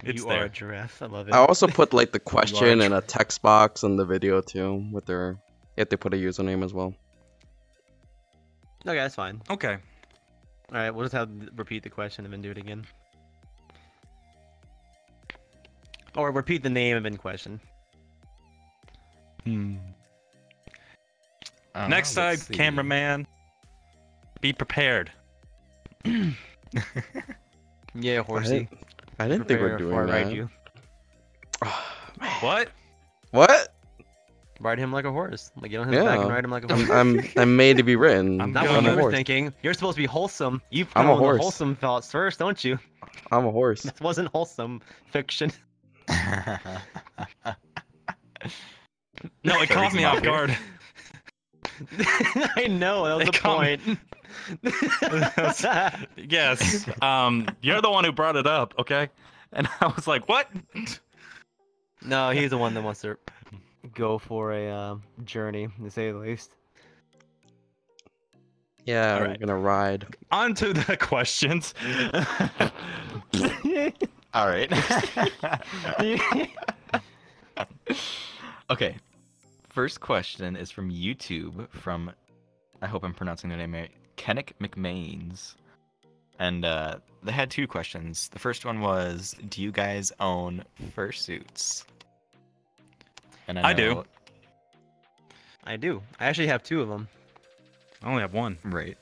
[0.02, 0.42] It's you there.
[0.42, 1.02] are a giraffe.
[1.02, 1.34] I love it.
[1.34, 5.04] I also put like the question in a text box in the video too, with
[5.04, 5.36] their.
[5.76, 6.94] if they put a username as well.
[8.86, 9.42] Okay, that's fine.
[9.50, 9.76] Okay.
[10.72, 12.86] All right, we'll just have repeat the question and then do it again.
[16.16, 17.60] Or repeat the name and then question.
[19.44, 19.76] Hmm.
[21.74, 22.54] Uh, Next time, see.
[22.54, 23.26] cameraman,
[24.40, 25.10] be prepared.
[27.92, 28.50] Yeah, I horsey.
[28.50, 28.78] didn't,
[29.18, 30.12] I didn't think we're doing that.
[30.12, 30.48] ride you.
[32.20, 32.30] Man.
[32.40, 32.68] What?
[33.32, 33.74] What?
[34.60, 35.50] Ride him like a horse.
[35.60, 36.88] Like get on his back and ride him like a horse.
[36.90, 38.40] I'm, I'm I'm made to be written.
[38.40, 39.52] I'm Not what you were thinking.
[39.64, 40.62] You're supposed to be wholesome.
[40.70, 41.40] You put I'm a on the horse.
[41.40, 42.78] wholesome thoughts first, don't you?
[43.32, 43.82] I'm a horse.
[43.82, 44.80] This wasn't wholesome
[45.10, 45.50] fiction.
[49.44, 50.56] No, it caught me off I'm guard.
[52.56, 53.80] I know that was It the point.
[56.30, 56.86] yes.
[57.02, 59.08] Um, you're the one who brought it up, okay?
[59.52, 60.48] And I was like, what?
[62.04, 63.16] no, he's the one that wants to
[63.94, 66.52] go for a uh, journey, to say the least.
[68.86, 69.40] Yeah, All we're right.
[69.40, 70.06] gonna ride.
[70.32, 71.74] On to the questions.
[74.32, 74.72] All right.
[78.70, 78.96] okay.
[79.70, 82.10] First question is from YouTube from
[82.82, 83.90] I hope I'm pronouncing their name right.
[84.16, 85.54] Kennick McMains.
[86.38, 88.28] and uh, they had two questions.
[88.28, 90.64] The first one was, "Do you guys own
[90.96, 91.84] fursuits?"
[93.48, 93.94] And I do.
[93.94, 94.04] know-
[95.64, 96.02] I do.
[96.18, 97.06] I actually have two of them.
[98.02, 98.56] I only have one.
[98.64, 98.96] Right.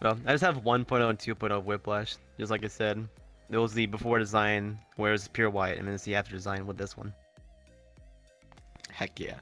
[0.00, 2.16] Well, I just have 1.0 and 2.0 Whiplash.
[2.38, 3.06] Just like I said,
[3.50, 6.66] it was the before design where it's pure white, and then it's the after design
[6.66, 7.12] with this one.
[8.94, 9.34] Heck yeah.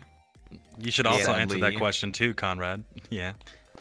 [0.78, 2.82] You should also Yeah, answer that question too, Conrad.
[3.10, 3.32] Yeah.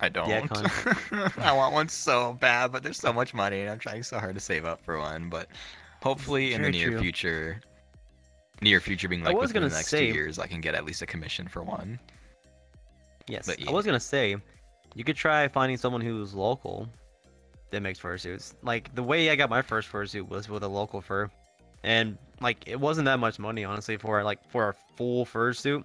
[0.01, 0.28] I don't.
[0.28, 1.32] Yeah, Con.
[1.38, 4.36] I want one so bad, but there's so much money, and I'm trying so hard
[4.36, 5.30] to save up for one.
[5.30, 5.47] But
[6.01, 6.99] hopefully, in the near true.
[6.99, 7.61] future,
[8.61, 10.86] near future being like was within the next say- two years, I can get at
[10.86, 11.99] least a commission for one.
[13.28, 13.45] Yes.
[13.45, 14.36] But I was gonna say,
[14.95, 16.89] you could try finding someone who's local
[17.69, 18.55] that makes fursuits.
[18.63, 21.30] Like the way I got my first fursuit was with a local fur,
[21.84, 25.83] and like it wasn't that much money honestly for like for a full fursuit.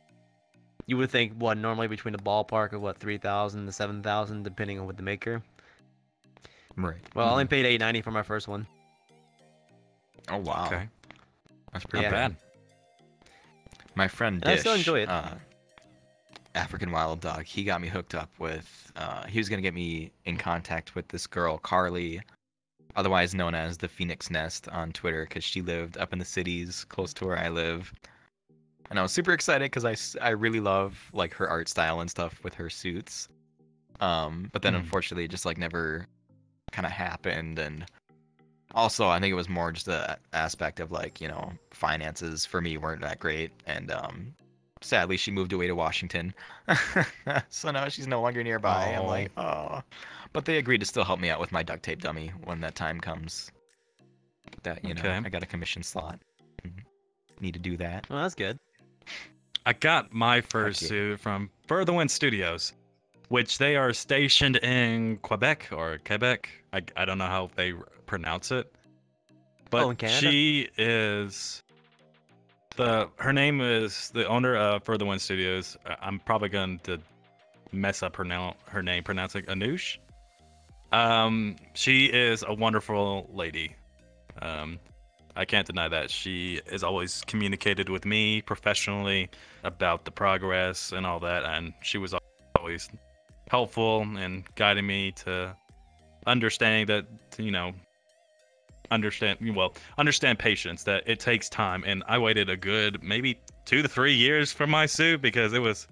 [0.86, 4.42] You would think what normally between the ballpark of what three thousand to seven thousand
[4.44, 5.42] depending on what the maker.
[6.76, 7.00] Right.
[7.14, 8.66] Well, I only paid eight ninety for my first one.
[10.28, 10.66] Oh wow.
[10.66, 10.88] Okay.
[11.72, 12.10] That's pretty Yeah.
[12.10, 12.36] bad.
[13.94, 15.08] My friend And I still enjoy it.
[15.08, 15.30] Uh,
[16.54, 18.92] African Wild Dog, he got me hooked up with.
[18.96, 22.20] Uh, he was gonna get me in contact with this girl, Carly,
[22.96, 26.84] otherwise known as the Phoenix Nest on Twitter, because she lived up in the cities
[26.84, 27.92] close to where I live.
[28.90, 32.10] And I was super excited because I, I really love like her art style and
[32.10, 33.28] stuff with her suits.
[34.00, 34.80] Um, but then Hmm.
[34.80, 36.06] unfortunately, it just like never
[36.72, 37.86] kind of happened and
[38.74, 42.60] also i think it was more just the aspect of like you know finances for
[42.60, 44.34] me weren't that great and um
[44.86, 46.32] sadly she moved away to washington
[47.48, 49.82] so now she's no longer nearby i'm like oh
[50.32, 52.74] but they agreed to still help me out with my duct tape dummy when that
[52.74, 53.50] time comes
[54.62, 56.18] that you know i got a commission slot
[57.40, 58.58] need to do that Well, that's good.
[59.66, 60.88] I got my first yeah.
[60.88, 62.72] suit from Furtherwind Studios,
[63.28, 66.48] which they are stationed in Quebec or Quebec.
[66.72, 67.74] I, I don't know how they
[68.06, 68.72] pronounce it.
[69.68, 70.30] But Oh, in Canada?
[70.30, 71.62] she is
[72.76, 75.76] the her name is the owner of Furtherwind Studios.
[75.86, 76.98] I- I'm probably going to
[77.72, 79.98] mess up her now her name pronouncing Anush.
[80.92, 83.74] Um she is a wonderful lady.
[84.40, 84.78] Um
[85.34, 86.10] I can't deny that.
[86.10, 89.28] She has always communicated with me professionally
[89.64, 92.14] about the progress and all that, and she was
[92.58, 92.88] always
[93.50, 95.54] helpful and guiding me to
[96.26, 97.06] understanding that,
[97.38, 97.72] you know,
[98.90, 101.84] understand, well, understand patience, that it takes time.
[101.86, 105.60] And I waited a good maybe two to three years for my suit because it
[105.60, 105.88] was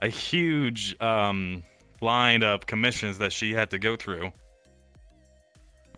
[0.00, 1.62] a huge um,
[2.00, 4.32] line of commissions that she had to go through.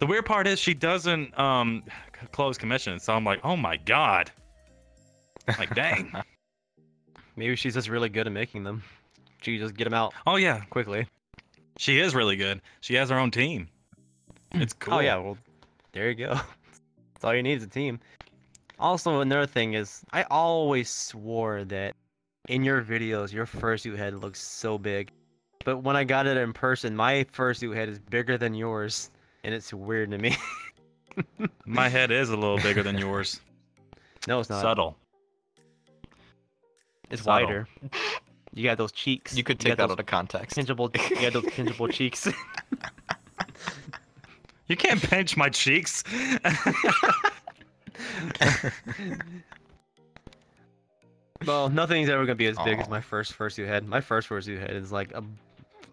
[0.00, 3.76] The weird part is she doesn't um, c- close commissions, so I'm like, oh my
[3.76, 4.30] god,
[5.58, 6.12] like dang.
[7.36, 8.82] Maybe she's just really good at making them.
[9.40, 11.06] She just get them out oh yeah, quickly.
[11.78, 12.60] she is really good.
[12.80, 13.68] She has her own team.
[14.52, 14.94] It's cool.
[14.94, 15.38] Oh yeah, well,
[15.94, 16.34] there you go.
[17.14, 17.98] That's all you need is a team.
[18.78, 21.94] Also, another thing is, I always swore that
[22.48, 25.10] in your videos, your fursuit head looks so big,
[25.64, 29.10] but when I got it in person, my fursuit head is bigger than yours,
[29.44, 30.36] and it's weird to me.
[31.64, 33.40] My head is a little bigger than yours.
[34.28, 34.60] no, it's not.
[34.60, 34.96] Subtle.
[37.08, 37.46] It's subtle.
[37.46, 37.68] wider.
[38.52, 39.36] You got those cheeks.
[39.36, 40.90] you could got take that out of context pinchable.
[41.10, 42.28] You got those pinchable cheeks.
[44.66, 46.02] You can't pinch my cheeks.
[51.46, 53.86] well, nothing's ever gonna be as big as my first fursuit head.
[53.86, 55.22] My first fursuit head is like a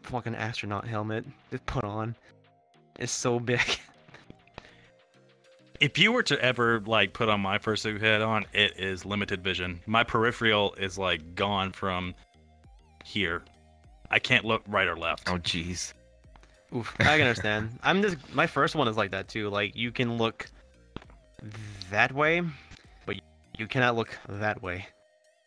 [0.03, 2.15] fucking astronaut helmet just put on.
[2.97, 3.59] It's so big.
[5.81, 9.43] if you were to ever like put on my fursuit head on, it is limited
[9.43, 9.81] vision.
[9.85, 12.15] My peripheral is like gone from
[13.03, 13.43] here.
[14.09, 15.29] I can't look right or left.
[15.29, 15.93] oh jeez
[16.75, 17.79] Oof, I can understand.
[17.83, 19.49] I'm just my first one is like that too.
[19.49, 20.47] Like you can look
[21.89, 22.41] that way,
[23.05, 23.17] but
[23.57, 24.85] you cannot look that way.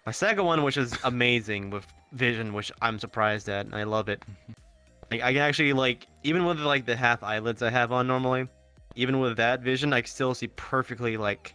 [0.06, 4.08] My second one, which is amazing with vision, which I'm surprised at, and I love
[4.08, 4.22] it.
[5.10, 8.48] Like I can actually like even with like the half eyelids I have on normally,
[8.96, 11.54] even with that vision, I can still see perfectly like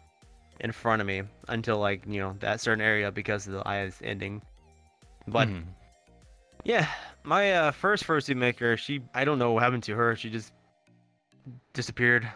[0.62, 4.00] in front of me until like you know that certain area because of the eyes
[4.04, 4.42] ending.
[5.28, 5.64] But Mhm.
[6.64, 6.88] yeah,
[7.24, 10.16] my uh, first fursuit maker, she I don't know what happened to her.
[10.16, 10.54] She just
[11.74, 12.30] disappeared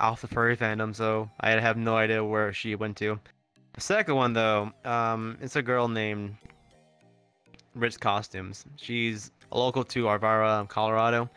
[0.00, 3.18] off the furry fandom, so I have no idea where she went to.
[3.72, 6.36] The second one though, um, it's a girl named
[7.74, 8.64] Rich Costumes.
[8.76, 11.30] She's local to Arvada, Colorado,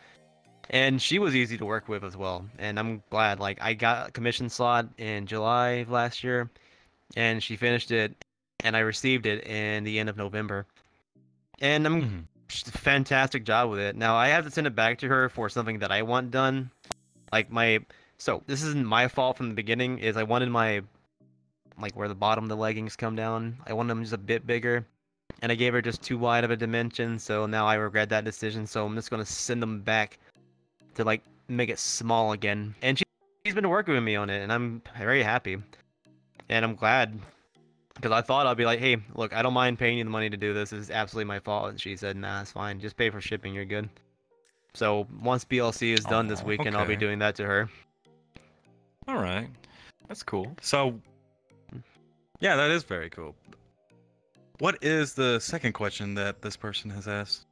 [0.70, 2.44] and she was easy to work with as well.
[2.58, 3.40] And I'm glad.
[3.40, 6.50] Like I got a commission slot in July of last year,
[7.16, 8.24] and she finished it,
[8.60, 10.66] and I received it in the end of November.
[11.60, 12.24] And I'm Mhm.
[12.48, 13.96] Fantastic job with it.
[13.96, 16.70] Now I have to send it back to her for something that I want done.
[17.32, 17.80] Like my
[18.18, 19.98] so this isn't my fault from the beginning.
[19.98, 20.82] Is I wanted my
[21.80, 23.56] like where the bottom of the leggings come down.
[23.66, 24.86] I wanted them just a bit bigger,
[25.40, 27.18] and I gave her just too wide of a dimension.
[27.18, 28.66] So now I regret that decision.
[28.66, 30.18] So I'm just gonna send them back
[30.94, 32.74] to like make it small again.
[32.82, 33.04] And she,
[33.44, 35.58] she's been working with me on it, and I'm very happy.
[36.48, 37.18] And I'm glad
[38.02, 40.28] because I thought I'd be like, hey, look, I don't mind paying you the money
[40.28, 40.70] to do this.
[40.70, 41.70] This is absolutely my fault.
[41.70, 42.80] And she said, nah, it's fine.
[42.80, 43.54] Just pay for shipping.
[43.54, 43.88] You're good.
[44.74, 47.70] So once BLFC is done this Aw, weekend, I'll be doing that to her.
[49.06, 49.48] All right,
[50.08, 50.52] that's cool.
[50.60, 50.98] So,
[52.40, 53.34] yeah, that is very cool.
[54.58, 57.46] What is the second question that this person has asked?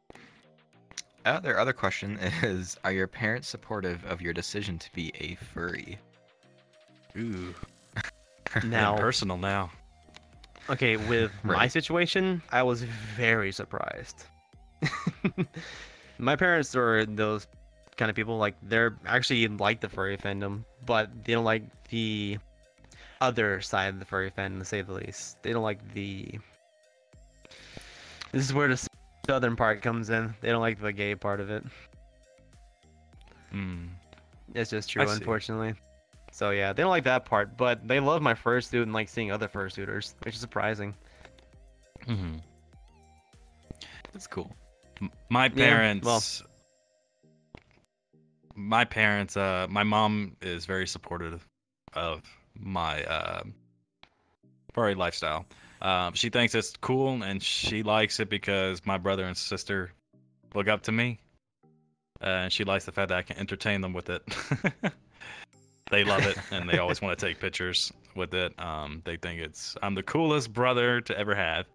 [1.26, 5.36] Uh, their other question is Are your parents supportive of your decision to be a
[5.36, 5.98] furry?
[7.16, 7.54] Ooh,
[8.64, 9.70] Now, personal now.
[10.70, 14.24] Okay, with my situation, I was very surprised.
[16.18, 17.46] my parents are those
[17.96, 22.38] kind of people like they're actually like the furry fandom, but they don't like the
[23.20, 25.42] other side of the furry fandom, to say the least.
[25.42, 26.38] They don't like the.
[28.32, 28.86] This is where the
[29.26, 30.34] southern part comes in.
[30.40, 31.64] They don't like the gay part of it.
[33.50, 33.86] Hmm.
[34.54, 35.12] It's just true, see.
[35.12, 35.74] unfortunately.
[36.40, 39.30] So yeah, they don't like that part, but they love my fursuit and like seeing
[39.30, 40.94] other fursuiters, which is surprising.
[42.06, 42.36] hmm
[44.10, 44.50] That's cool.
[45.28, 46.06] My Yeah, parents.
[46.06, 46.22] well-
[48.54, 49.36] My parents.
[49.36, 51.46] Uh, my mom is very supportive
[51.92, 52.22] of
[52.58, 53.42] my uh,
[54.72, 55.44] furry lifestyle.
[55.82, 59.92] Um, she thinks it's cool and she likes it because my brother and sister
[60.54, 61.18] look up to me.
[62.22, 64.22] Uh, and she likes the fact that I can entertain them with it.
[65.90, 68.58] they love it and they always want to take pictures with it.
[68.58, 71.66] Um, they think it's I'm the coolest brother to ever have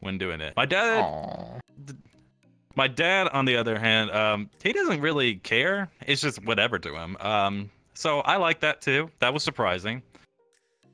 [0.00, 0.54] when doing it.
[0.56, 1.60] My dad Aww.
[2.76, 5.90] my dad, on the other hand, um, he doesn't really care.
[6.06, 7.16] It's just whatever to him.
[7.20, 9.10] Um, so I like that too.
[9.18, 10.02] That was surprising.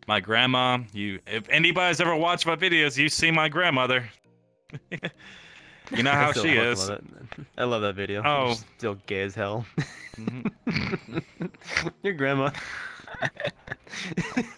[0.09, 4.09] My grandma, you, if anybody's ever watched my videos, you see my grandmother.
[5.91, 6.89] you know how she is.
[6.89, 7.05] love.
[7.59, 8.23] I love that video.
[8.25, 8.53] Oh.
[8.53, 9.67] It's still gay as hell.
[10.17, 11.23] Mhm.
[12.03, 12.51] Your grandma.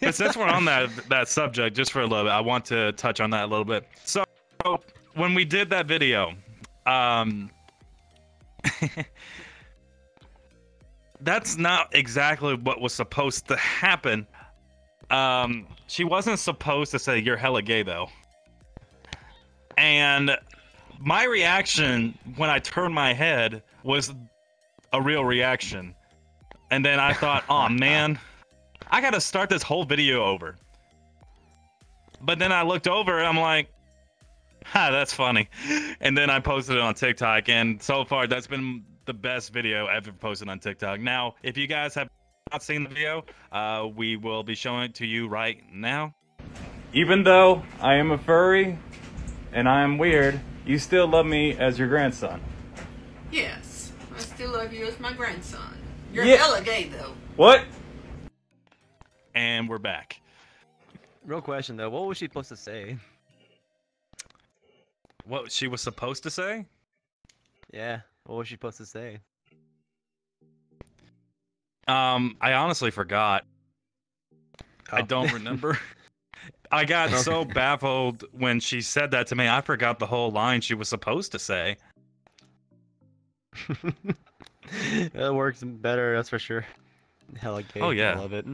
[0.01, 2.93] but since we're on that that subject, just for a little bit, I want to
[2.93, 3.87] touch on that a little bit.
[4.05, 4.25] So
[5.15, 6.35] when we did that video,
[6.87, 7.51] um,
[11.21, 14.27] that's not exactly what was supposed to happen.
[15.11, 18.09] Um, she wasn't supposed to say you're hella gay though.
[19.77, 20.37] And
[20.99, 24.13] my reaction when I turned my head was
[24.93, 25.95] a real reaction.
[26.71, 28.19] And then I thought, oh man,
[28.91, 30.57] I gotta start this whole video over.
[32.21, 33.69] But then I looked over and I'm like,
[34.65, 35.49] ha, that's funny.
[36.01, 39.87] And then I posted it on TikTok, and so far that's been the best video
[39.87, 41.01] ever posted on TikTok.
[41.01, 42.09] Now, if you guys have
[42.53, 46.15] not seen the video, uh, we will be showing it to you right now.
[46.93, 48.79] Even though I am a furry
[49.53, 52.41] and I am weird, you still love me as your grandson.
[53.33, 55.77] Yes, I still love you as my grandson.
[56.13, 56.37] You're Yeah.
[56.37, 57.15] hella gay though.
[57.37, 57.65] What?
[59.35, 60.21] And we're back.
[61.25, 62.99] Real question though, what was she supposed to say?
[65.25, 66.67] What she was supposed to say?
[67.73, 69.21] Yeah, what was she supposed to say?
[71.87, 73.45] Um, I honestly forgot.
[74.93, 75.05] I Oh.
[75.07, 75.79] don't remember.
[76.71, 79.49] I got so baffled when she said that to me.
[79.49, 81.77] I forgot the whole line she was supposed to say.
[85.13, 86.65] that works better, that's for sure.
[87.37, 87.81] Hella gay.
[87.81, 88.13] Oh, yeah.
[88.13, 88.47] I love it.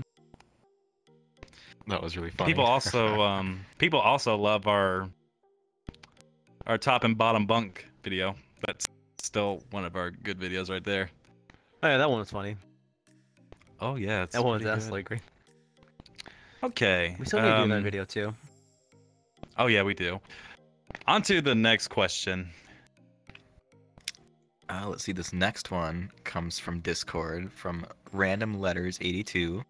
[1.87, 2.53] That was really funny.
[2.53, 5.09] People also, um, people also love our
[6.67, 8.35] our top and bottom bunk video.
[8.67, 8.89] That's
[9.19, 11.11] still one of our good videos right there.
[11.83, 12.57] Oh yeah, that one was funny.
[13.81, 15.21] Oh yeah, it's That one was absolutely great.
[16.65, 17.15] Okay.
[17.19, 18.35] We still need to do that um, video too.
[19.59, 20.19] Oh yeah, we do.
[21.07, 22.49] On to the next question.
[24.71, 25.12] Uh, let's see.
[25.12, 29.62] This next one comes from Discord from Random Letters 82,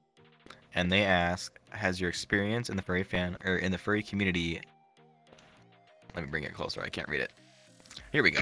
[0.77, 4.61] and they ask, "Has your experience in the furry fan or in the furry community?"
[6.15, 6.81] Let me bring it closer.
[6.81, 7.33] I can't read it.
[8.13, 8.41] Here we go.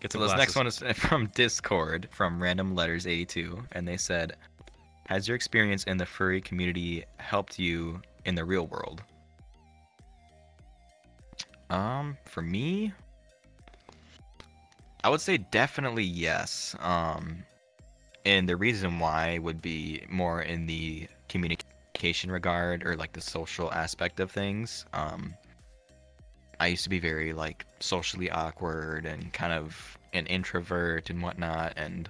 [0.00, 3.96] Get So some this next one is from Discord from Random Letters 82, and they
[3.96, 4.36] said,
[5.08, 9.02] "Has your experience in the furry community helped you in the real world?"
[11.70, 12.92] Um, for me,
[15.02, 16.74] I would say definitely yes.
[16.80, 17.44] Um,
[18.24, 23.72] and the reason why would be more in the communication regard or like the social
[23.72, 24.84] aspect of things.
[24.92, 25.34] Um,
[26.58, 31.74] I used to be very like socially awkward and kind of an introvert and whatnot,
[31.76, 32.08] and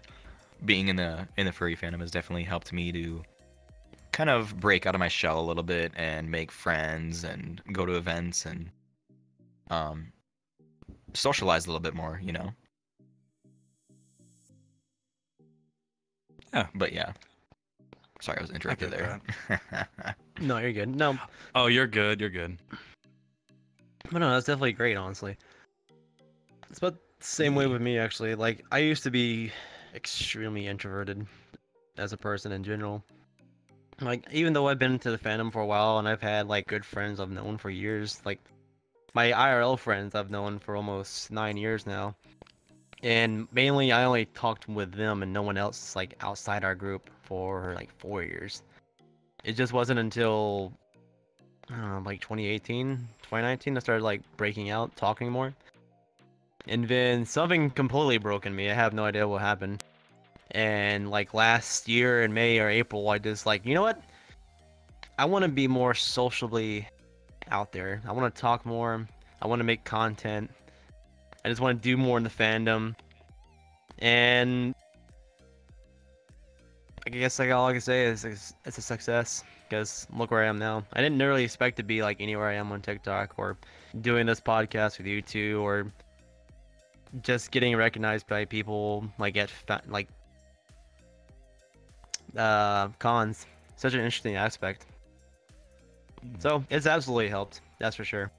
[0.64, 3.22] being in the in the furry fandom has definitely helped me to
[4.12, 7.84] kind of break out of my shell a little bit and make friends and go
[7.84, 8.70] to events and
[9.70, 10.12] um
[11.14, 12.50] socialize a little bit more, you know.
[16.52, 16.66] Yeah.
[16.74, 17.12] But yeah.
[18.20, 19.86] Sorry, I was interrupted get there.
[20.40, 20.94] No, you're good.
[20.94, 21.18] No,
[21.54, 22.20] Oh, you're good.
[22.20, 22.59] You're good.
[24.12, 24.94] but no, that's definitely great.
[24.96, 25.36] Honestly,
[26.68, 28.34] it's about the same way with me actually.
[28.34, 29.50] Like I used to be
[29.97, 31.26] extremely introverted
[31.97, 33.03] as a person in general.
[34.01, 36.66] Like even though I've been into the fandom for a while and I've had like
[36.66, 38.38] good friends I've known for years, like
[39.14, 42.14] my IRL friends I've known for almost nine years now.
[43.03, 47.09] And mainly I only talked with them and no one else like outside our group
[47.22, 48.62] for like four years.
[49.44, 50.72] It just wasn't until
[51.70, 55.55] I don't know, like 2018, 2019 I started like breaking out, talking more.
[56.66, 58.70] And then something completely broke in me.
[58.70, 59.84] I have no idea what happened.
[60.50, 64.02] And like last year in May or April, I just like, you know what?
[65.18, 66.88] I want to be more socially
[67.50, 68.02] out there.
[68.06, 69.06] I want to talk more.
[69.40, 70.50] I want to make content.
[71.44, 72.94] I just want to do more in the fandom.
[73.98, 74.74] And
[77.06, 80.42] I guess like all I can say is it's, it's a success because look where
[80.42, 80.84] I am now.
[80.92, 83.56] I didn't really expect to be like anywhere I am on TikTok or
[84.00, 85.92] doing this podcast with you two or
[87.22, 89.50] just getting recognized by people like at
[89.88, 90.09] like
[92.36, 93.46] uh cons.
[93.76, 94.86] Such an interesting aspect.
[96.38, 97.61] So it's absolutely helped.
[97.78, 98.30] That's for sure.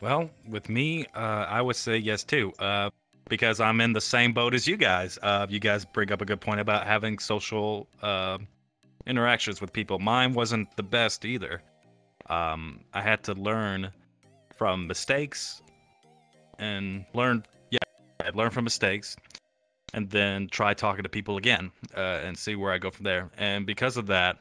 [0.00, 2.88] Well, with me, uh, I would say yes too, uh,
[3.28, 5.18] because I'm in the same boat as you guys.
[5.22, 8.38] Uh, you guys bring up a good point about having social uh,
[9.06, 9.98] interactions with people.
[9.98, 11.60] Mine wasn't the best either.
[12.30, 13.90] Um, I had to learn
[14.56, 15.62] from mistakes
[16.60, 17.78] and learn, yeah,
[18.20, 19.16] I learn from mistakes,
[19.94, 23.30] and then try talking to people again uh, and see where I go from there.
[23.38, 24.38] And because of that,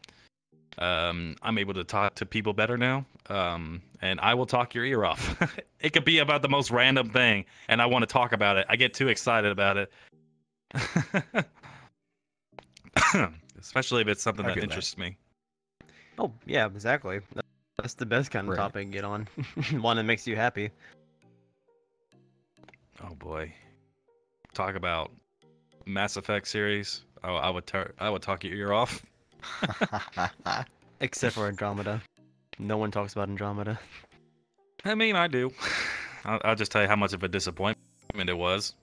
[0.78, 3.05] um, I'm able to talk to people better now.
[3.30, 5.41] Um, and I will talk your ear off.
[5.80, 8.67] it could be about the most random thing, and I want to talk about it.
[8.70, 9.91] I get too excited about it.
[13.59, 14.70] Especially if it's something that feel that.
[14.70, 15.17] interests me.
[16.17, 17.20] Oh yeah, exactly.
[17.78, 18.57] That's the best kind of Right.
[18.57, 19.28] topic to get on.
[19.80, 20.70] One that makes you happy.
[23.04, 23.54] Oh boy,
[24.54, 25.12] talk about
[25.86, 27.02] Mass Effect series.
[27.24, 29.06] Oh, I would tar- I would talk your ear off.
[31.02, 32.02] Except for Andromeda.
[32.60, 33.80] No one talks about Andromeda.
[34.86, 35.52] I mean, I do.
[36.26, 38.74] I'll, I'll just tell you how much of a disappointment it was.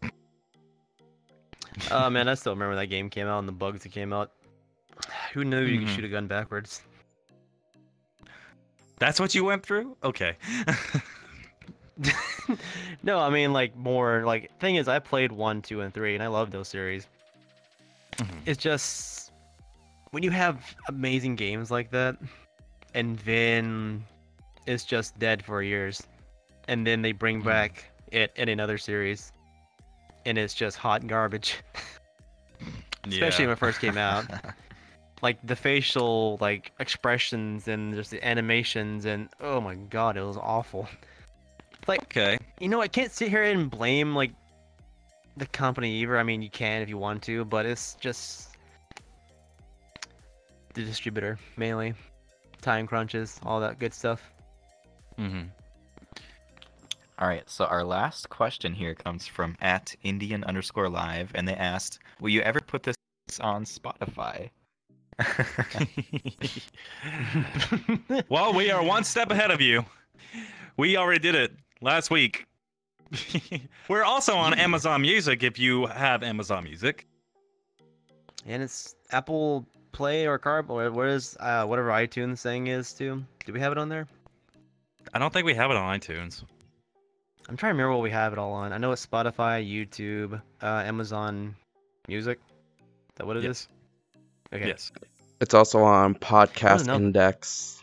[1.91, 4.33] Oh man, I still remember that game came out and the bugs that came out.
[5.35, 5.95] Who knew you could Mhm.
[5.97, 6.81] shoot a gun backwards?
[8.99, 9.95] That's what you went through?
[10.03, 10.37] Okay.
[13.03, 16.23] no, I mean like more like thing is I played one, two, and three, and
[16.23, 17.07] I love those series.
[18.17, 18.41] Mhm.
[18.47, 19.33] It's just
[20.11, 22.17] when you have amazing games like that,
[22.95, 24.05] and then
[24.67, 26.03] it's just dead for years,
[26.69, 27.47] and then they bring Mhm.
[27.47, 29.33] back it in another series,
[30.25, 31.57] and it's just hot garbage.
[33.07, 33.49] Especially yeah.
[33.49, 34.27] when it first came out.
[35.23, 40.37] like the facial like expressions and just the animations and oh my god, it was
[40.37, 40.89] awful.
[41.87, 42.39] Like Okay.
[42.61, 44.33] you know, I can't sit here and blame like
[45.37, 46.19] the company either.
[46.19, 48.51] I mean, you can if you want to, but it's just
[50.75, 51.95] the distributor mainly,
[52.61, 54.23] time crunches, all that good stuff.
[55.19, 55.45] Mm-hmm.
[57.19, 61.55] All right, so our last question here comes from at Indian underscore live, and they
[61.55, 62.97] asked, "Will you ever put this
[63.41, 64.51] on Spotify?"
[68.29, 69.83] well, we are one step ahead of you.
[70.77, 72.47] We already did it last week.
[73.89, 77.07] We're also on Amazon Music if you have Amazon Music.
[78.47, 83.25] and it's Apple Play or Carb or what is uh, whatever iTunes thing is too.
[83.45, 84.07] Do we have it on there?
[85.15, 86.43] I don't think we have it on iTunes.
[87.49, 88.73] I'm trying to remember what we have it all on.
[88.73, 91.55] I know it's Spotify, YouTube, uh, Amazon
[92.09, 92.41] Music.
[92.41, 93.69] Is that what it is?
[94.53, 94.61] yes.
[94.61, 94.67] Okay.
[94.69, 94.93] Yes.
[95.41, 96.97] It's also on Podcast enough.
[96.97, 97.76] Index.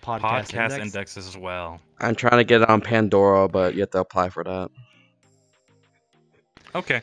[0.00, 0.84] Podcast, Podcast Index.
[0.84, 1.80] indexes as well.
[2.00, 4.70] I'm trying to get it on Pandora, but you have to apply for that.
[6.74, 7.02] Okay.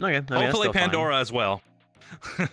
[0.00, 0.06] Okay.
[0.06, 0.82] I mean, that's Hopefully still fine.
[0.82, 1.62] Pandora as well.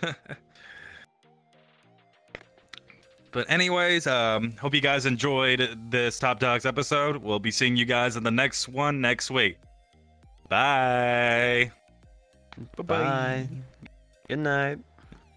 [3.32, 7.16] but anyways, um, hope you guys enjoyed this Top Dogs episode.
[7.16, 9.58] We'll be seeing you guys in the next one next week.
[10.48, 11.70] Bye.
[12.76, 12.82] Bye.
[12.82, 13.48] Bye.
[14.28, 14.78] Good night.